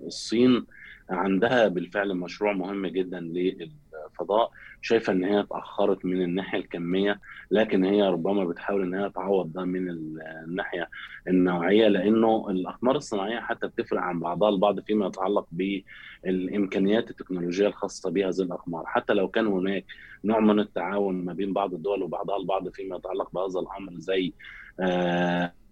[0.03, 0.65] الصين
[1.09, 4.51] عندها بالفعل مشروع مهم جدا للفضاء.
[4.81, 7.19] شايفة إن هي اتأخرت من الناحية الكمية
[7.51, 10.89] لكن هي ربما بتحاول إن هي تعوض ده من الناحية
[11.27, 18.41] النوعية لأنه الأقمار الصناعية حتى بتفرق عن بعضها البعض فيما يتعلق بالإمكانيات التكنولوجية الخاصة بهذه
[18.41, 18.85] الأقمار.
[18.85, 19.85] حتى لو كان هناك
[20.23, 24.33] نوع من التعاون ما بين بعض الدول وبعضها البعض فيما يتعلق بهذا الأمر زي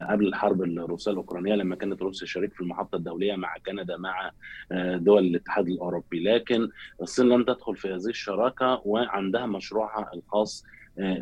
[0.01, 4.31] قبل الحرب الروسية الأوكرانية لما كانت روسيا شريك في المحطة الدولية مع كندا مع
[4.71, 6.19] آه، دول الاتحاد الأوروبي.
[6.19, 6.69] لكن
[7.01, 10.65] الصين لم تدخل في هذه الشراكة وعندها مشروعها الخاص
[10.99, 11.21] آه،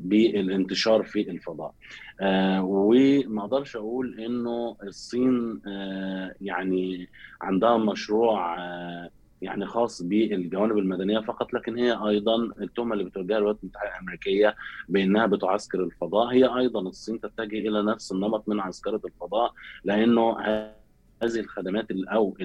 [0.00, 1.74] بالانتشار في الفضاء.
[2.60, 5.60] وما أقدرش أقول إنه الصين
[6.40, 7.08] يعني
[7.42, 8.56] عندها مشروع
[9.46, 14.56] يعني خاص بالجوانب المدنية فقط لكن هي أيضا التهمة اللي بتوجهها الولايات المتحدة الأمريكية
[14.88, 16.26] بإنها بتعسكر الفضاء.
[16.32, 19.52] هي أيضا الصين تتجه إلى نفس النمط من عسكرة الفضاء
[19.84, 20.38] لأنه
[21.22, 22.36] هذه الخدمات أو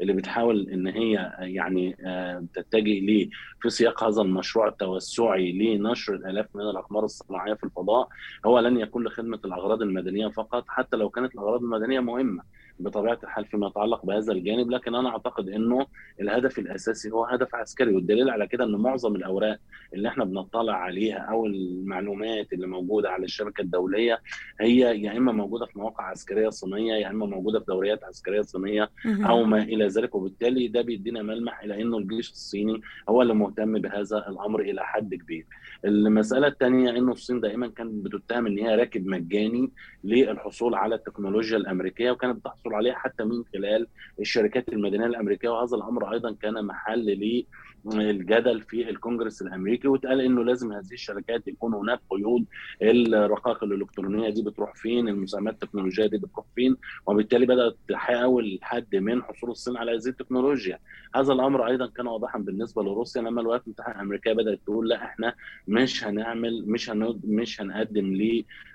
[0.00, 3.30] اللي بتحاول إن هي يعني آه، تتجه ليه
[3.62, 8.08] في سياق هذا المشروع التوسعي لنشر الآلاف من الأقمار الصناعية في الفضاء
[8.46, 12.42] هو لن يكون لخدمة الأغراض المدنية فقط حتى لو كانت الأغراض المدنية مهمة.
[12.80, 15.86] بطبيعة الحال فيما يتعلق بهذا الجانب لكن أنا أعتقد إنه
[16.20, 19.58] الهدف الأساسي هو هدف عسكري والدليل على كده إن معظم الأوراق
[19.94, 24.20] اللي إحنا بنطلع عليها أو المعلومات اللي موجودة على الشبكة الدولية
[24.60, 28.90] هي يا إما موجودة في مواقع عسكرية صينية يا إما موجودة في دوريات عسكرية صينية
[29.06, 33.72] أو ما إلى ذلك وبالتالي ده بيدينا ملمح إلى إنه الجيش الصيني هو اللي مهتم
[33.78, 35.46] بهذا الأمر إلى حد كبير.
[35.84, 39.70] المسألة الثانية إنه الصين دائما كانت بتتهم إن هي راكب مجاني
[40.04, 43.86] للحصول على التكنولوجيا الأمريكية وكانت بتحصل عليها حتى من خلال
[44.20, 47.16] الشركات المدنية الأمريكية وهذا الأمر أيضا كان محل
[47.84, 52.44] للجدل في الكونجرس الأمريكي واتقال إنه لازم هذه الشركات يكون هناك قيود
[52.82, 59.22] الرقائق الإلكترونية دي بتروح فين المساهمات التكنولوجية دي بتروح فين؟ وبالتالي بدأت تحاول حد من
[59.22, 60.78] حصول الصين على هذه التكنولوجيا.
[61.14, 65.34] هذا الأمر أيضا كان واضحا بالنسبة لروسيا لما الولايات المتحدة الأمريكية بدأت تقول لا إحنا
[65.68, 66.90] مش هنعمل مش
[67.24, 68.18] مش هنقدم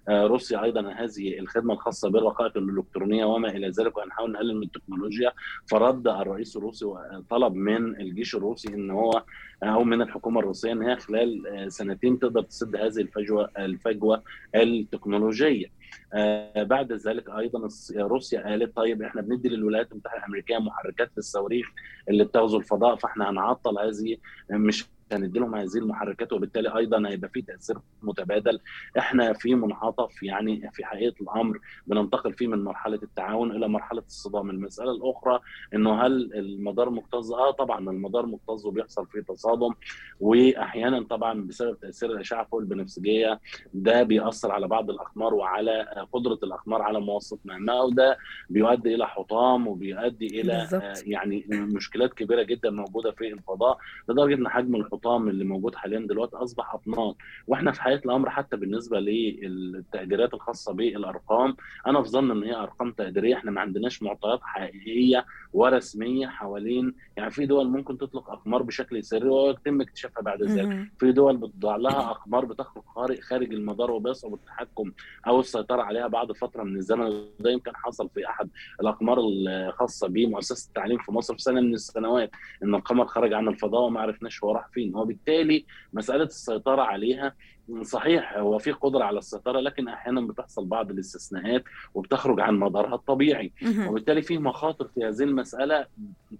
[0.09, 5.31] لروسيا أيضا هذه الخدمة الخاصة بالرقائق الإلكترونية وما إلى ذلك ذلك وهنحاول نقلل من التكنولوجيا.
[5.67, 9.23] فرد الرئيس الروسي وطلب من الجيش الروسي ان هو
[9.63, 14.23] أو من الحكومة الروسية إن هي خلال سنتين تقدر تسد هذه الفجوة الفجوة
[14.55, 15.65] التكنولوجية.
[16.13, 21.67] آه بعد ذلك أيضا روسيا قالت طيب إحنا بندي للولايات المتحدة الأمريكية محركات للصواريخ
[22.10, 24.17] اللي بتغزو الفضاء فإحنا هنعطل هذه
[24.51, 28.59] مش هندي لهم هذه المحركات وبالتالي أيضا هيبقى في تأثير متبادل.
[28.97, 34.49] إحنا في منعطف يعني في حقيقة الأمر بننتقل فيه من مرحلة التعاون إلى مرحلة الصدام.
[34.49, 35.39] المسألة الأخرى
[35.73, 39.73] إنه هل المدار مكتظ؟ آه طبعا المدار مكتظ وبيحصل فيه تصادم
[40.19, 43.39] واحيانا طبعا بسبب تأثير الأشعة فوق البنفسجية
[43.73, 48.17] ده بيأثر على بعض الأقمار وعلى قدرة الأقمار على مواصله مهمها وده
[48.49, 51.03] بيؤدي إلى حطام وبيؤدي إلى بالزبط.
[51.07, 53.77] يعني مشكلات كبيرة جدا موجودة في الفضاء.
[54.09, 57.13] لدرجة إن حجم الحطام اللي موجود حاليا دلوقتي أصبح أطنان.
[57.47, 61.55] وإحنا في حقيقه الأمر حتى بالنسبة للتقديرات الخاصة بالأرقام
[61.88, 63.36] أنا في ظن إن هي أرقام تقديرية.
[63.36, 69.29] إحنا ما عندناش معطيات حقيقية ورسمية حوالين يعني في دول ممكن تطلق أقمار بشكل سري
[69.29, 70.88] ويتم اكتشافها بعد ذلك.
[70.99, 74.91] في دول بتضع لها أقمار بتخرج خارج المدار وبيصعب التحكم
[75.27, 77.05] أو السيطرة عليها بعد فترة من الزمن.
[77.39, 78.49] وده يمكن حصل في أحد
[78.81, 82.31] الأقمار الخاصة بمؤسسة التعليم في مصر في سنة من السنوات
[82.63, 84.84] إن القمر خرج عن الفضاء وما عرفناش هو راح فين.
[84.93, 87.33] وبالتالي مسألة السيطرة عليها
[87.81, 93.51] صحيح هو في قدرة على السيطرة لكن أحيانا بتحصل بعض الاستثناءات وبتخرج عن مدارها الطبيعي.
[93.87, 95.85] وبالتالي في مخاطر في هذه المسألة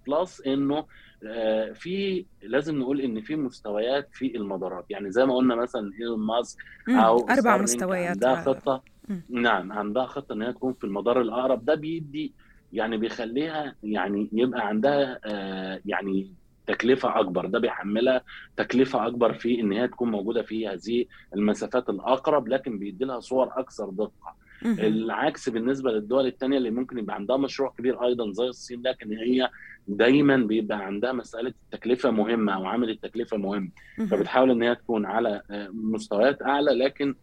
[0.06, 0.84] بلس إنه
[1.26, 6.18] آه، في لازم نقول إن في مستويات في المدارات يعني زي ما قلنا مثلا إيلون
[6.26, 8.82] ماسك أو أربع مستويات عندها خطة.
[9.28, 11.64] نعم عندها خطة إن هي تكون في المدار الأقرب.
[11.64, 12.32] ده بيدي
[12.72, 16.32] يعني بيخليها يعني يبقى عندها آه، يعني
[16.66, 17.46] تكلفة أكبر.
[17.46, 18.20] ده بيحملها
[18.56, 23.50] تكلفة أكبر في إن هي تكون موجودة في هذه المسافات الأقرب لكن بيدي لها صور
[23.56, 24.36] أكثر دقة.
[24.64, 29.48] العكس بالنسبة للدول الثانية اللي ممكن يبقى عندها مشروع كبير أيضا زي الصين لكن هي
[29.88, 33.72] دايما بيبقى عندها مسألة التكلفة مهمة أو عامل التكلفة مهم.
[34.10, 37.14] فبتحاول إن هي تكون على مستويات أعلى لكن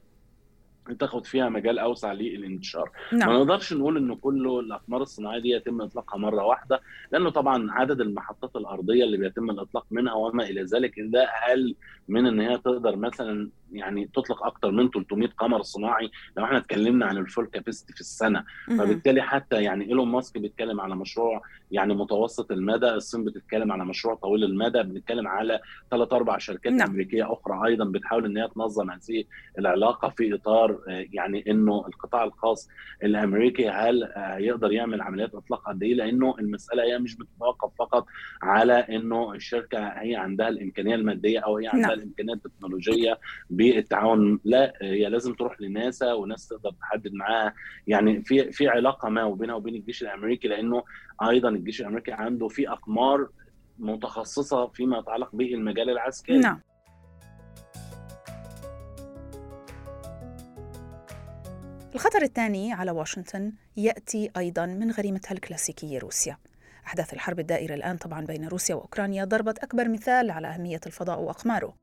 [1.00, 3.30] تاخد فيها مجال أوسع للانتشار نعم.
[3.30, 8.02] ما نقدرش نقول إن كل الأقمار الصناعية دي يتم اطلاقها مرة واحدة لأنه طبعا عدد
[8.02, 11.76] المحطات الأرضية اللي بيتم الإطلاق منها وما إلى ذلك ده أقل
[12.08, 17.06] من إن هي تقدر مثلا يعني تطلق أكثر من 300 قمر صناعي لو إحنا اتكلمنا
[17.06, 21.42] عن الفول كاباسيتي في السنة فبالتالي حتى يعني إيلون ماسك بيتكلم على مشروع
[21.72, 25.60] يعني متوسط المدى الصين بتتكلم على مشروع طويل المدى بنتكلم على
[25.92, 26.90] ثلاث أربع شركات نعم.
[26.90, 29.24] أمريكية أخرى أيضا بتحاول إن هي تنظم هذه
[29.60, 32.70] العلاقة في إطار آه، يعني إنه القطاع الخاص
[33.04, 38.06] الأمريكي هل آه، يقدر يعمل عمليات إطلاق قد إيه؟ لأنه المسألة هي مش بتتوقف فقط
[38.44, 41.98] على إنه الشركة هي عندها الإمكانية المادية أو هي عندها نعم.
[41.98, 44.40] الامكانيه التكنولوجية بالتعاون.
[44.44, 47.54] لا هي لازم تروح لناسا وناس تقدر تحدد معاها.
[47.88, 50.84] يعني في في علاقة ما وبينها وبين الجيش الأمريكي لأنه
[51.30, 53.30] أيضا الجيش الأمريكي عنده في أقمار
[53.80, 56.38] متخصصة فيما يتعلق بالمجال العسكري.
[56.38, 56.62] نعم.
[61.96, 66.38] الخطر الثاني على واشنطن يأتي أيضا من غريمتها الكلاسيكية روسيا.
[66.86, 71.76] أحداث الحرب الدائرة الآن طبعا بين روسيا وأوكرانيا ضربت أكبر مثال على أهمية الفضاء وأقماره.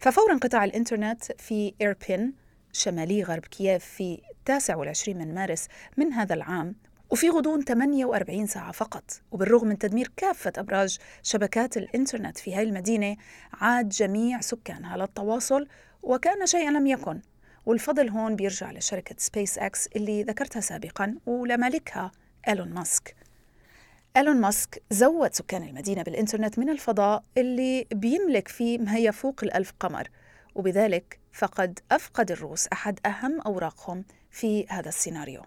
[0.00, 2.34] ففور انقطاع الإنترنت في إيربين
[2.72, 6.74] شمالي غرب كييف في 29 من مارس من هذا العام
[7.10, 9.04] وفي غضون 48 ساعة فقط.
[9.30, 13.16] وبالرغم من تدمير كافة أبراج شبكات الإنترنت في هذه المدينة
[13.52, 15.68] عاد جميع سكانها للتواصل
[16.02, 17.20] وكأن شيئا لم يكن.
[17.68, 22.12] والفضل هون بيرجع لشركة سبيس أكس اللي ذكرتها سابقا ولمالكها
[22.48, 23.16] إيلون ماسك.
[24.16, 30.08] إيلون ماسك زود سكان المدينة بالإنترنت من الفضاء اللي بيملك فيه ما يفوق الألف قمر
[30.54, 35.42] وبذلك فقد أفقد الروس أحد أهم أوراقهم في هذا السيناريو.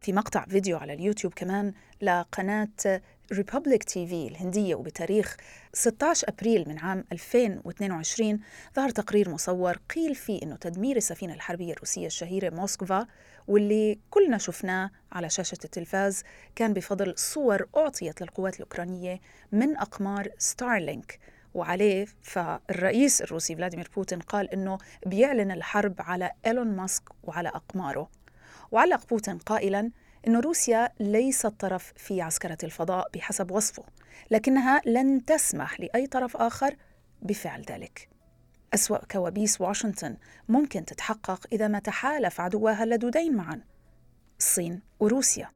[0.00, 5.36] في مقطع فيديو على اليوتيوب كمان لقناة Republic TV الهندية وبتاريخ
[5.72, 8.40] 16 أبريل من عام 2022
[8.76, 13.06] ظهر تقرير مصور قيل فيه أنه تدمير السفينة الحربية الروسية الشهيرة موسكفا
[13.48, 16.22] واللي كلنا شفناه على شاشة التلفاز
[16.56, 19.20] كان بفضل صور أعطيت للقوات الأوكرانية
[19.52, 21.18] من أقمار ستارلينك
[21.54, 28.08] وعليه فالرئيس الروسي فلاديمير بوتين قال إنه بيعلن الحرب على إيلون ماسك وعلى أقماره.
[28.72, 29.90] وعلق بوتين قائلا
[30.26, 33.84] أن روسيا ليست طرف في عسكرة الفضاء بحسب وصفه
[34.30, 36.76] لكنها لن تسمح لأي طرف آخر
[37.22, 38.08] بفعل ذلك.
[38.74, 40.16] أسوأ كوابيس واشنطن
[40.48, 43.60] ممكن تتحقق إذا ما تحالف عدواها اللدودين معا
[44.38, 45.50] الصين وروسيا.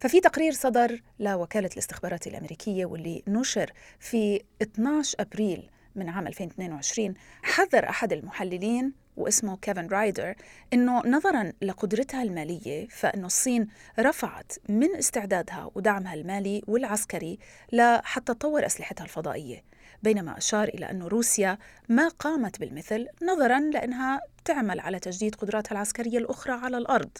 [0.00, 7.88] ففي تقرير صدر لوكالة الاستخبارات الأمريكية واللي نشر في 12 أبريل من عام 2022 حذر
[7.88, 10.34] أحد المحللين واسمه كيفن رايدر
[10.72, 13.66] إنه نظرا لقدرتها المالية فإنه الصين
[13.98, 17.38] رفعت من استعدادها ودعمها المالي والعسكري
[17.72, 19.64] لحتى تطور أسلحتها الفضائية.
[20.02, 26.18] بينما أشار إلى إنه روسيا ما قامت بالمثل نظرا لإنها تعمل على تجديد قدراتها العسكرية
[26.18, 27.10] الأخرى على الأرض.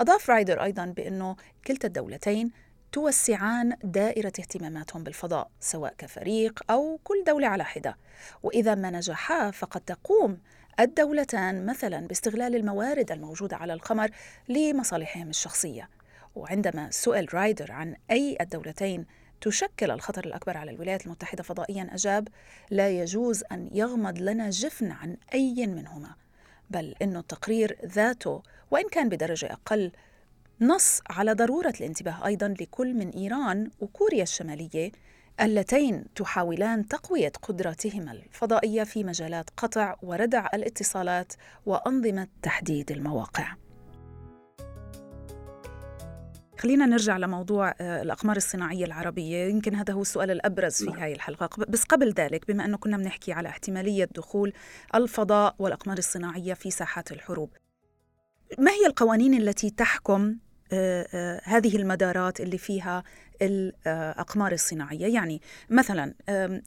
[0.00, 1.36] أضاف رايدر أيضا بإنه
[1.66, 2.50] كلتا الدولتين
[2.92, 7.96] توسعان دائرة اهتماماتهم بالفضاء سواء كفريق أو كل دولة على حدة.
[8.42, 10.38] وإذا ما نجحا فقد تقوم
[10.80, 14.10] الدولتان مثلا باستغلال الموارد الموجودة على القمر
[14.48, 15.88] لمصالحهم الشخصية.
[16.34, 19.06] وعندما سئل رايدر عن أي الدولتين
[19.40, 22.28] تشكل الخطر الأكبر على الولايات المتحدة فضائيا أجاب
[22.70, 26.14] لا يجوز أن يغمض لنا جفن عن أي منهما
[26.70, 29.92] بل أن التقرير ذاته وإن كان بدرجة أقل
[30.60, 34.92] نص على ضرورة الانتباه أيضا لكل من إيران وكوريا الشمالية
[35.40, 41.32] اللتين تحاولان تقوية قدراتهما الفضائية في مجالات قطع وردع الاتصالات
[41.66, 43.54] وأنظمة تحديد المواقع.
[46.58, 50.98] خلينا نرجع لموضوع آه، الأقمار الصناعية العربية يمكن هذا هو السؤال الأبرز في نعم.
[50.98, 54.52] هذه الحلقة بس قبل ذلك بما أنه كنا بنحكي على احتمالية دخول
[54.94, 57.50] الفضاء والأقمار الصناعية في ساحات الحروب
[58.58, 60.36] ما هي القوانين التي تحكم
[61.44, 63.04] هذه المدارات اللي فيها
[63.42, 65.14] الأقمار الصناعية.
[65.14, 65.40] يعني
[65.70, 66.14] مثلا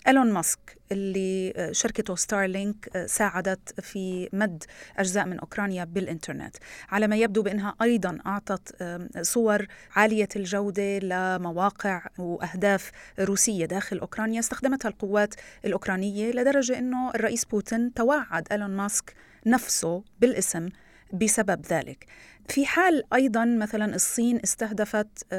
[0.07, 4.63] إيلون ماسك اللي آه، شركته ستارلينك ساعدت في مد
[4.97, 6.55] أجزاء من أوكرانيا بالإنترنت.
[6.89, 8.83] على ما يبدو بأنها أيضا أعطت
[9.21, 14.39] صور عالية الجودة لمواقع وأهداف روسية داخل أوكرانيا.
[14.39, 15.33] استخدمتها القوات
[15.65, 19.13] الأوكرانية لدرجة أنه الرئيس بوتين توعد إيلون ماسك
[19.45, 20.69] نفسه بالاسم
[21.13, 22.05] بسبب ذلك.
[22.47, 25.33] في حال أيضا مثلا الصين استهدفت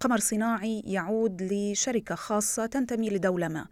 [0.00, 3.66] قمر صناعي يعود لشركة خاصة تنتمي لدولة ما.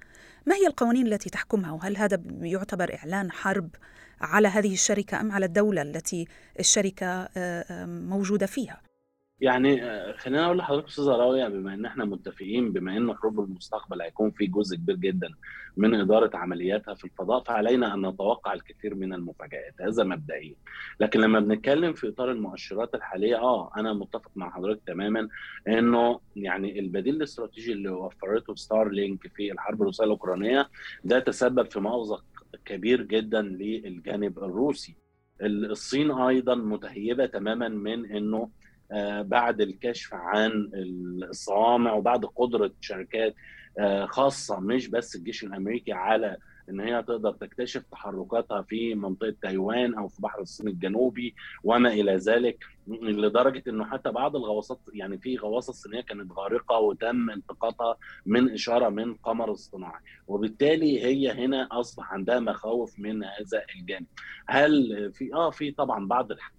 [0.47, 3.69] ما هي القوانين التي تحكمها؟ وهل هذا يعتبر إعلان حرب
[4.21, 6.29] على هذه الشركة أم على الدولة التي
[6.61, 7.29] الشركة
[7.87, 8.81] موجودة فيها؟
[9.41, 14.03] يعني آه، خلينا أقول لحضرتك استاذه راويه بما إن إحنا متفقين بما إن حروب المستقبل
[14.03, 15.29] هيكون في جزء كبير جدا
[15.77, 20.55] من إدارة عملياتها في الفضاء فعلينا أن نتوقع الكثير من المفاجآت هذا مبدئيا.
[21.01, 25.29] لكن لما بنتكلم في إطار المؤشرات الحالية آه أنا متفق مع حضرتك تماما
[25.69, 30.69] إنه يعني البديل الاستراتيجي اللي وفرته ستارلينك في الحرب الروسية الأوكرانية
[31.05, 32.25] ده تسبب في مأزق
[32.65, 34.97] كبير جدا للجانب الروسي.
[35.43, 38.49] الصين أيضا متهيبة تماما من إنه
[39.21, 43.35] بعد الكشف عن الصوامع وبعد قدرة شركات
[43.79, 46.37] آه، خاصة مش بس الجيش الأمريكي على
[46.71, 52.17] إن هي تقدر تكتشف تحركاتها في منطقة تايوان أو في بحر الصين الجنوبي وما إلى
[52.17, 52.65] ذلك
[53.03, 58.89] لدرجة إنه حتى بعض الغواصات يعني في غواصة صينية كانت غارقة وتم التقاطها من إشارة
[58.89, 60.01] من قمر اصطناعي.
[60.27, 64.07] وبالتالي هي هنا أصبح عندها مخاوف من هذا الجانب.
[64.49, 66.54] هل في آه في طبعا بعض الحاجات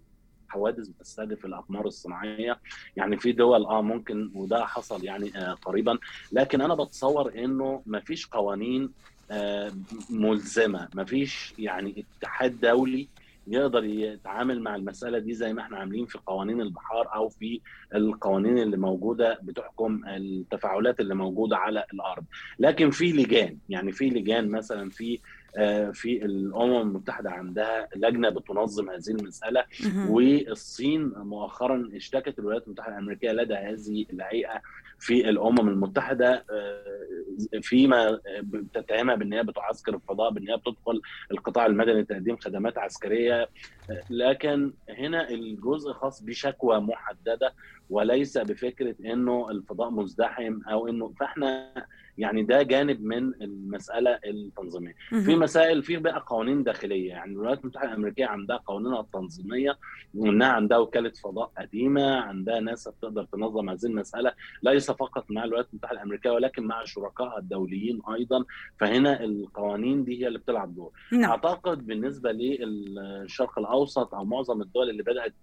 [0.56, 2.60] حوادث بتستهدف الأقمار الصناعية.
[2.96, 5.98] يعني في دول آه ممكن وده حصل يعني آه قريبا.
[6.32, 8.90] لكن أنا بتصور إنه ما فيش قوانين
[9.32, 9.72] آه
[10.10, 10.88] ملزمة.
[10.94, 13.08] ما فيش يعني اتحاد دولي
[13.48, 17.62] يقدر يتعامل مع المسألة دي زي ما إحنا عاملين في قوانين البحار أو في
[17.96, 22.24] القوانين اللي موجودة بتحكم التفاعلات اللي موجودة على الأرض.
[22.60, 25.20] لكن في لجان يعني في لجان مثلا في
[25.94, 29.64] في الأمم المتحدة عندها لجنة بتنظم هذه المسألة
[30.10, 34.62] والصين مؤخرا اشتكت الولايات المتحدة الأمريكية لدى هذه الهيئة
[35.00, 36.84] في الأمم المتحدة آه،
[37.62, 41.02] فيما بتتهمها بأن هي بتعسكر الفضاء بأن هي بتدخل
[41.32, 43.42] القطاع المدني لتقديم خدمات عسكرية.
[43.42, 43.50] آه،
[44.10, 47.54] لكن هنا الجزء خاص بشكوى محددة
[47.90, 51.72] وليس بفكرة إنه الفضاء مزدحم أو إنه فإحنا
[52.18, 54.96] يعني ده جانب من المسألة التنظيمية.
[55.10, 57.10] في مسائل في بقى قوانين داخلية.
[57.10, 59.78] يعني الولايات المتحدة الأمريكية عندها قوانينها التنظيمية
[60.14, 64.32] وإنها عندها وكالة فضاء قديمة عندها ناس بتقدر تنظم هذه المسألة.
[64.64, 68.46] ليس فقط مع الولايات المتحدة الأمريكية ولكن مع شركائها الدوليين أيضا.
[68.80, 70.92] فهنا القوانين دي هي اللي بتلعب دور.
[71.12, 71.32] نعم.
[71.32, 75.34] أعتقد بالنسبة للشرق الأوسط أو معظم الدول اللي بدأت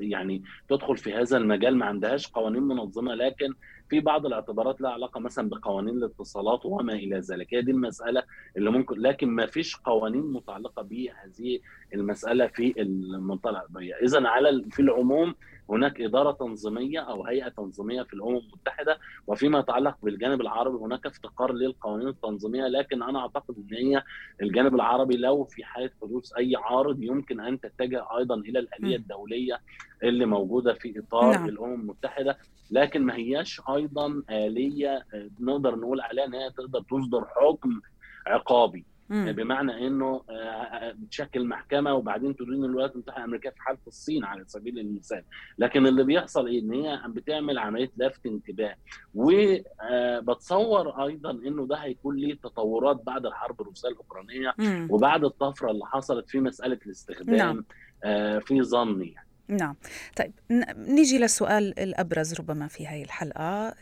[0.00, 3.54] يعني تدخل في هذا المجال ما عندهاش قوانين منظمة لكن
[3.88, 7.54] في بعض الاعتبارات لها علاقة مثلا بقوانين الاتصالات وما إلى ذلك.
[7.54, 8.22] هي دي المسألة
[8.56, 11.58] اللي ممكن لكن ما فيش قوانين متعلقة بهذه
[11.94, 13.94] المسألة في المنطقة العربية.
[13.94, 15.34] اذا على في العموم
[15.70, 21.52] هناك إدارة تنظيمية أو هيئة تنظيمية في الأمم المتحدة وفيما يتعلق بالجانب العربي هناك افتقار
[21.52, 24.02] للقوانين التنظيمية لكن أنا أعتقد إن هي
[24.42, 29.60] الجانب العربي لو في حالة حدوث أي عارض يمكن أن تتجه أيضا إلى الآلية الدولية
[30.02, 31.48] اللي موجودة في إطار نعم.
[31.48, 32.38] الأمم المتحدة
[32.70, 37.80] لكن ما هياش أيضا آلية آه، نقدر نقول عليها إن هي تقدر تصدر حكم
[38.26, 39.32] عقابي مم.
[39.32, 44.44] بمعنى إنه آه، آه، بتشكل محكمة وبعدين تدين الولايات المتحدة الأمريكية في حالة الصين على
[44.46, 45.22] سبيل المثال
[45.58, 48.74] لكن اللي بيحصل إيه إن هي بتعمل عملية لفت انتباه
[49.14, 54.54] وبتصور أيضا إنه ده هيكون ليه تطورات بعد الحرب الروسية الأوكرانية
[54.90, 57.64] وبعد الطفرة اللي حصلت في مسألة الاستخدام
[58.02, 58.40] نعم.
[58.40, 59.28] في ظني يعني.
[59.48, 59.76] نعم
[60.16, 60.32] طيب
[60.76, 63.74] نيجي للسؤال الأبرز ربما في هذه الحلقة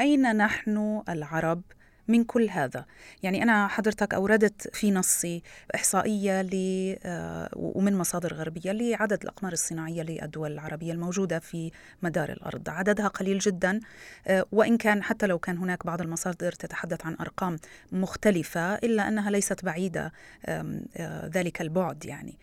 [0.00, 1.62] أين نحن العرب
[2.08, 2.84] من كل هذا.
[3.22, 5.42] يعني أنا حضرتك أوردت في نصي
[5.74, 6.56] إحصائية ل
[7.04, 11.70] آه، ومن مصادر غربية لعدد الأقمار الصناعية للدول العربية الموجودة في
[12.02, 12.68] مدار الأرض.
[12.68, 13.80] عددها قليل جدا
[14.26, 17.56] آه، وإن كان حتى لو كان هناك بعض المصادر تتحدث عن أرقام
[17.92, 20.12] مختلفة إلا أنها ليست بعيدة
[20.46, 22.38] آه، ذلك البعد يعني.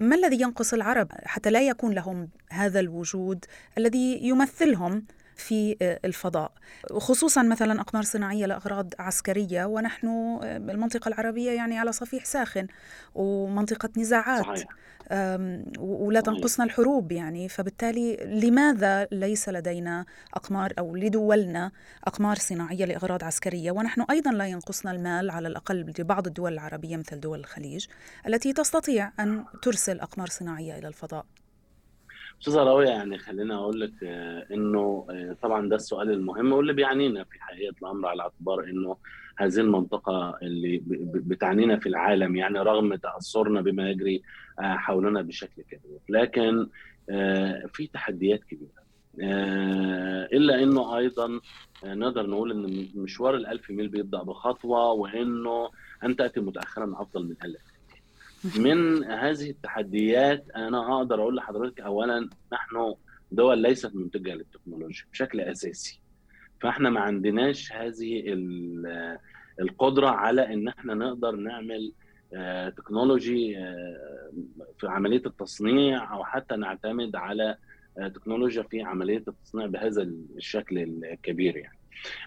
[0.00, 3.44] ما الذي ينقص العرب حتى لا يكون لهم هذا الوجود
[3.78, 5.04] الذي يمثلهم؟
[5.38, 6.52] في الفضاء.
[6.92, 12.66] خصوصا مثلا أقمار صناعية لأغراض عسكرية ونحن بالمنطقة العربية يعني على صفيح ساخن
[13.14, 14.68] ومنطقة نزاعات صحيح.
[15.78, 17.48] ولا تنقصنا الحروب يعني.
[17.48, 21.70] فبالتالي لماذا ليس لدينا أقمار أو لدولنا
[22.04, 27.20] أقمار صناعية لأغراض عسكرية؟ ونحن أيضا لا ينقصنا المال على الأقل لبعض الدول العربية مثل
[27.20, 27.86] دول الخليج
[28.26, 31.26] التي تستطيع أن ترسل أقمار صناعية إلى الفضاء.
[32.40, 37.24] استاذه راويه يعني خليني أقول لك آه، إنه آه، طبعا ده السؤال المهم واللي بيعنينا
[37.24, 38.96] في حقيقة الأمر على اعتبار إنه
[39.38, 40.82] هذه المنطقة اللي
[41.14, 44.22] بتعنينا في العالم يعني رغم تأثرنا بما يجري
[44.60, 45.98] آه، حولنا بشكل كبير.
[46.08, 46.68] لكن
[47.72, 48.82] في تحديات كبيرة
[50.32, 51.40] إلا إنه أيضا
[51.84, 55.70] نقدر نقول إن مشوار الألف ميل بيبدأ بخطوة وإنه
[56.04, 57.67] أن تأتي متاخرا أفضل من ألف.
[58.44, 62.94] من هذه التحديات أنا أقدر أقول لحضرتك اولا نحن
[63.32, 66.00] دول ليست منتجة للتكنولوجيا بشكل أساسي
[66.60, 68.24] فإحنا ما عندناش هذه
[69.60, 71.92] القدرة على إن إحنا نقدر نعمل
[72.34, 74.32] آه، تكنولوجي آه،
[74.78, 77.56] في عملية التصنيع أو حتى نعتمد على
[77.98, 80.02] آه، تكنولوجيا في عملية التصنيع بهذا
[80.36, 81.78] الشكل الكبير يعني.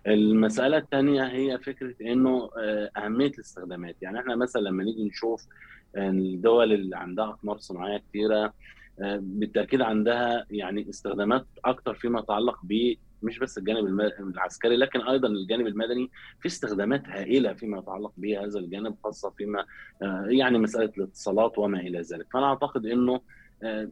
[0.07, 2.49] المسألة الثانية هي فكرة إنه
[2.97, 5.47] أهمية الاستخدامات يعني إحنا مثلا لما نيجي نشوف
[5.97, 8.53] الدول اللي عندها أقمار صناعية كثيره
[9.01, 15.27] آه، بالتأكيد عندها يعني استخدامات أكثر فيما يتعلق ب مش بس الجانب العسكري لكن أيضا
[15.27, 19.65] الجانب المدني في استخدامات هائلة فيما يتعلق بهذا الجانب خاصة فيما
[20.01, 22.27] آه، يعني مسألة الاتصالات وما إلى ذلك.
[22.33, 23.21] فأنا أعتقد إنه آه،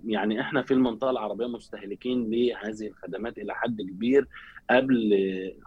[0.06, 4.28] يعني إحنا في المنطقة العربية مستهلكين لهذه الخدمات إلى حد كبير
[4.70, 5.14] قبل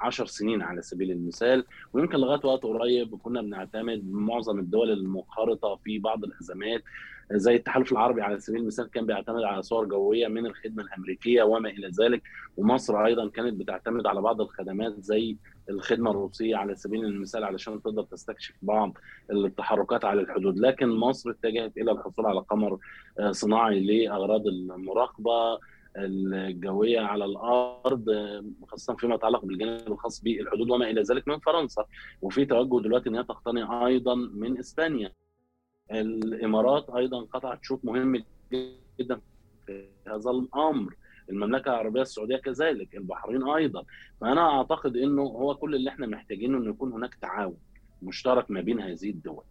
[0.01, 5.99] عشر سنين على سبيل المثال ويمكن لغاية وقت قريب كنا بنعتمد معظم الدول المنخرطه في
[5.99, 6.83] بعض الأزمات
[7.33, 11.69] زي التحالف العربي على سبيل المثال كان بيعتمد على صور جوية من الخدمة الأمريكية وما
[11.69, 12.23] إلى ذلك.
[12.57, 15.37] ومصر أيضا كانت بتعتمد على بعض الخدمات زي
[15.71, 18.99] الخدمة الروسية على سبيل المثال علشان تقدر تستكشف بعض
[19.31, 20.59] التحركات على الحدود.
[20.59, 22.79] لكن مصر اتجهت إلى الحصول على قمر
[23.19, 25.59] آه، صناعي لأغراض المراقبة
[25.97, 31.85] الجوية على الأرض آه، خاصة فيما يتعلق بالجانب الخاص بالحدود وما إلى ذلك من فرنسا.
[32.23, 35.13] وفي توجه دلوقتي إن هي تقتني أيضا من إسبانيا.
[35.91, 38.25] الإمارات أيضا قطعت شوط مهم
[39.01, 39.21] جدا
[39.67, 40.95] في هذا الأمر.
[41.31, 43.85] المملكة العربية السعودية كذلك البحرين أيضا.
[44.21, 47.57] فأنا أعتقد إنه هو كل اللي إحنا محتاجينه إنه يكون هناك تعاون
[48.03, 49.45] مشترك ما بين هذه الدول.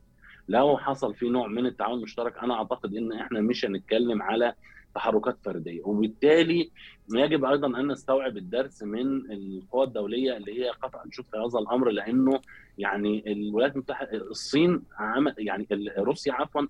[0.48, 4.54] لو حصل في نوع من التعاون المشترك أنا أعتقد إن إحنا مش هنتكلم على
[4.96, 5.82] تحركات فردية.
[5.84, 6.72] وبالتالي
[7.14, 11.89] يجب أيضا أن نستوعب الدرس من القوى الدولية اللي هي قطعا نشوف في هذا الأمر
[11.89, 12.42] لأنه
[12.78, 15.68] يعني الولايات المتحدة الصين عمل يعني
[15.98, 16.62] روسيا عفوا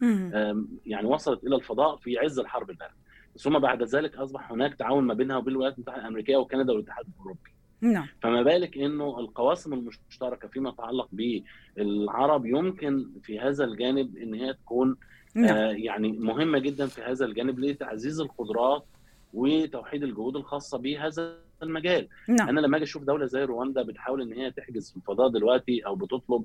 [0.86, 2.96] يعني وصلت إلى الفضاء في عز الحرب الباردة.
[3.38, 7.52] ثم بعد ذلك أصبح هناك تعاون ما بينها وبين الولايات المتحدة الأمريكية وكندا والاتحاد الأوروبي.
[7.82, 8.08] نعم.
[8.22, 14.96] فما بالك إنه القواسم المشتركة فيما يتعلق بالعرب يمكن في هذا الجانب إن هي تكون
[15.36, 15.56] نعم.
[15.58, 18.86] آه يعني مهمة جدا في هذا الجانب لتعزيز القدرات
[19.34, 22.50] وتوحيد الجهود الخاصة بهذا المجال نعم.
[22.50, 25.96] أنا لما أجي أشوف دولة زي رواندا بتحاول إن هي تحجز في الفضاء دلوقتي أو
[25.96, 26.44] بتطلب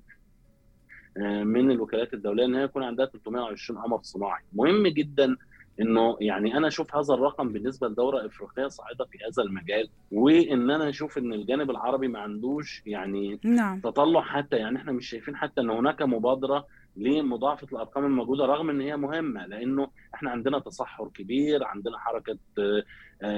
[1.17, 5.37] آه، من الوكالات الدولية إن هي يكون عندها 320 قمر صناعي مهم جدا
[5.81, 10.89] إنه يعني أنا أشوف هذا الرقم بالنسبة لدوره إفريقية صاعدة في هذا المجال وإن أنا
[10.89, 13.81] أشوف إن الجانب العربي ما عندوش يعني نعم.
[13.81, 16.67] تطلع حتى يعني إحنا مش شايفين حتى إن هناك مبادرة
[16.97, 22.83] لمضاعفه الأرقام الموجودة رغم إن هي مهمة لأنه إحنا عندنا تصحر كبير عندنا حركة آه،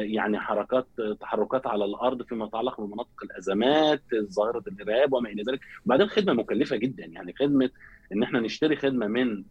[0.00, 0.86] يعني حركات
[1.20, 6.76] تحركات على الأرض فيما يتعلق بمناطق الأزمات ظاهرة الإرهاب وما إلى ذلك وبعدين خدمة مكلفة
[6.76, 7.70] جدا يعني خدمة
[8.12, 9.44] إن إحنا نشتري خدمة من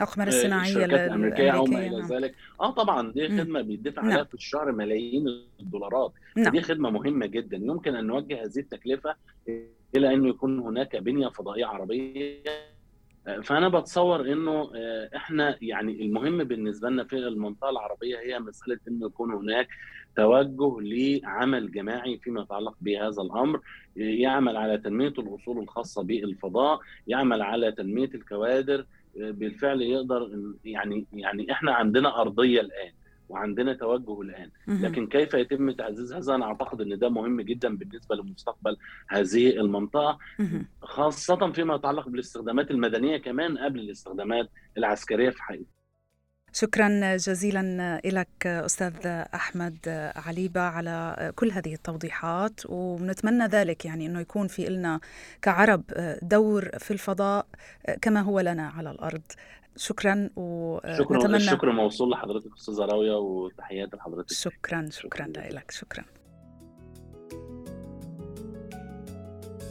[0.00, 2.02] الاقمار الصناعيه الشركات الأمريكية أو ما إلى.
[2.02, 4.24] ذلك آه طبعا دي خدمة بيدفع عليها نعم.
[4.24, 5.26] في الشهر ملايين
[5.60, 6.52] الدولارات نعم.
[6.52, 9.14] دي خدمة مهمة جدا يمكن أن نوجه هذه التكلفة
[9.96, 12.42] إلى انه يكون هناك بنية فضائية عربية
[13.42, 19.06] فأنا بتصور إنه آه، إحنا يعني المهم بالنسبة لنا في المنطقة العربية هي مسألة إنه
[19.06, 19.68] يكون هناك
[20.16, 23.60] توجه لعمل جماعي فيما يتعلق بهذا الأمر.
[23.96, 28.86] يعمل على تنمية الأصول الخاصة بالفضاء يعمل على تنمية الكوادر
[29.20, 30.30] آه، بالفعل يقدر
[30.64, 32.92] يعني يعني إحنا عندنا أرضية الآن.
[33.28, 34.50] وعندنا توجه الآن.
[34.68, 38.76] لكن كيف يتم تعزيز هذا أنا أعتقد إن ده مهم جدا بالنسبة لمستقبل
[39.08, 40.18] هذه المنطقة
[40.82, 45.76] خاصة فيما يتعلق بالاستخدامات المدنية كمان قبل الاستخدامات العسكرية في حقيقه
[46.52, 49.76] شكرا جزيلا لك أستاذ أحمد
[50.16, 55.00] عليبة على كل هذه التوضيحات ونتمنى ذلك يعني إنه يكون في لنا
[55.42, 55.82] كعرب
[56.22, 57.46] دور في الفضاء
[58.02, 59.22] كما هو لنا على الأرض.
[59.76, 64.32] شكرا ونتمنى آه، شكرا موصول لحضرتك أستاذة راوية وتحيات لحضرتك.
[64.32, 66.04] شكرا شكرا لك شكرا.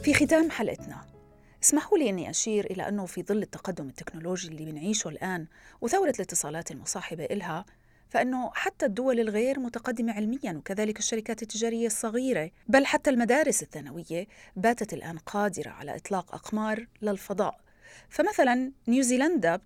[0.02, 1.16] في ختام حلقتنا.
[1.62, 5.46] اسمحوا لي إني أشير إلى أنه في ظل التقدم التكنولوجي اللي بنعيشه الآن
[5.80, 7.64] وثورة الاتصالات المصاحبة إلها
[8.08, 14.26] فإنه حتى الدول الغير متقدمة علميا وكذلك الشركات التجارية الصغيرة بل حتى المدارس الثانوية
[14.56, 17.60] باتت الآن قادرة على إطلاق أقمار للفضاء.
[18.08, 19.60] فمثلا نيوزيلندا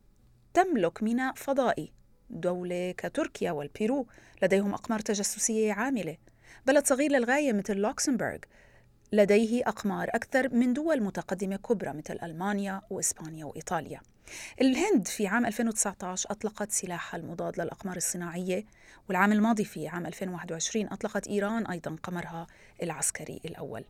[0.54, 1.92] تملك ميناء فضائي
[2.30, 4.06] دولة كتركيا والبيرو
[4.42, 6.16] لديهم أقمار تجسسية عاملة.
[6.66, 8.38] بلد صغير للغاية مثل لوكسمبورغ
[9.12, 14.00] لديه أقمار أكثر من دول متقدمة كبرى مثل ألمانيا وإسبانيا وإيطاليا.
[14.60, 18.64] الهند في عام 2019 أطلقت سلاحها المضاد للأقمار الصناعية
[19.08, 22.46] والعام الماضي في عام 2021 أطلقت إيران أيضا قمرها
[22.82, 23.84] العسكري الأول.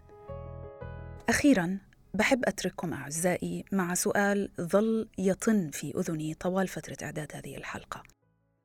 [1.28, 1.78] أخيرا
[2.14, 8.02] بحب أترككم أعزائي مع سؤال ظل يطن في أذني طوال فترة إعداد هذه الحلقة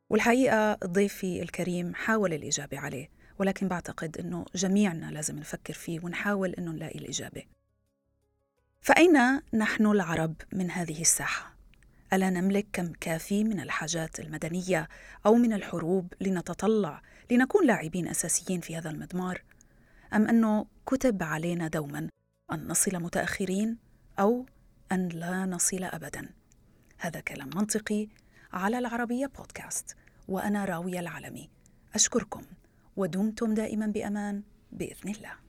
[0.09, 6.71] والحقيقة ضيفي الكريم حاول الإجابة عليه ولكن بعتقد أنه جميعنا لازم نفكر فيه ونحاول أنه
[6.71, 7.43] نلاقي الإجابة
[8.81, 11.55] فأين نحن العرب من هذه الساحة؟
[12.13, 14.89] ألا نملك كم كافي من الحاجات المدنية
[15.25, 19.41] أو من الحروب لنتطلع لنكون لاعبين أساسيين في هذا المضمار؟
[20.13, 22.09] أم أنه كتب علينا دوما
[22.51, 23.77] أن نصل متأخرين
[24.19, 24.45] أو
[24.91, 26.29] أن لا نصل أبدا.
[26.97, 28.07] هذا كلام منطقي
[28.53, 29.95] على العربية بودكاست
[30.27, 31.49] وأنا راوية العلمي.
[31.95, 32.43] أشكركم
[32.95, 35.44] ودمتم دائما بأمان بإذن الله.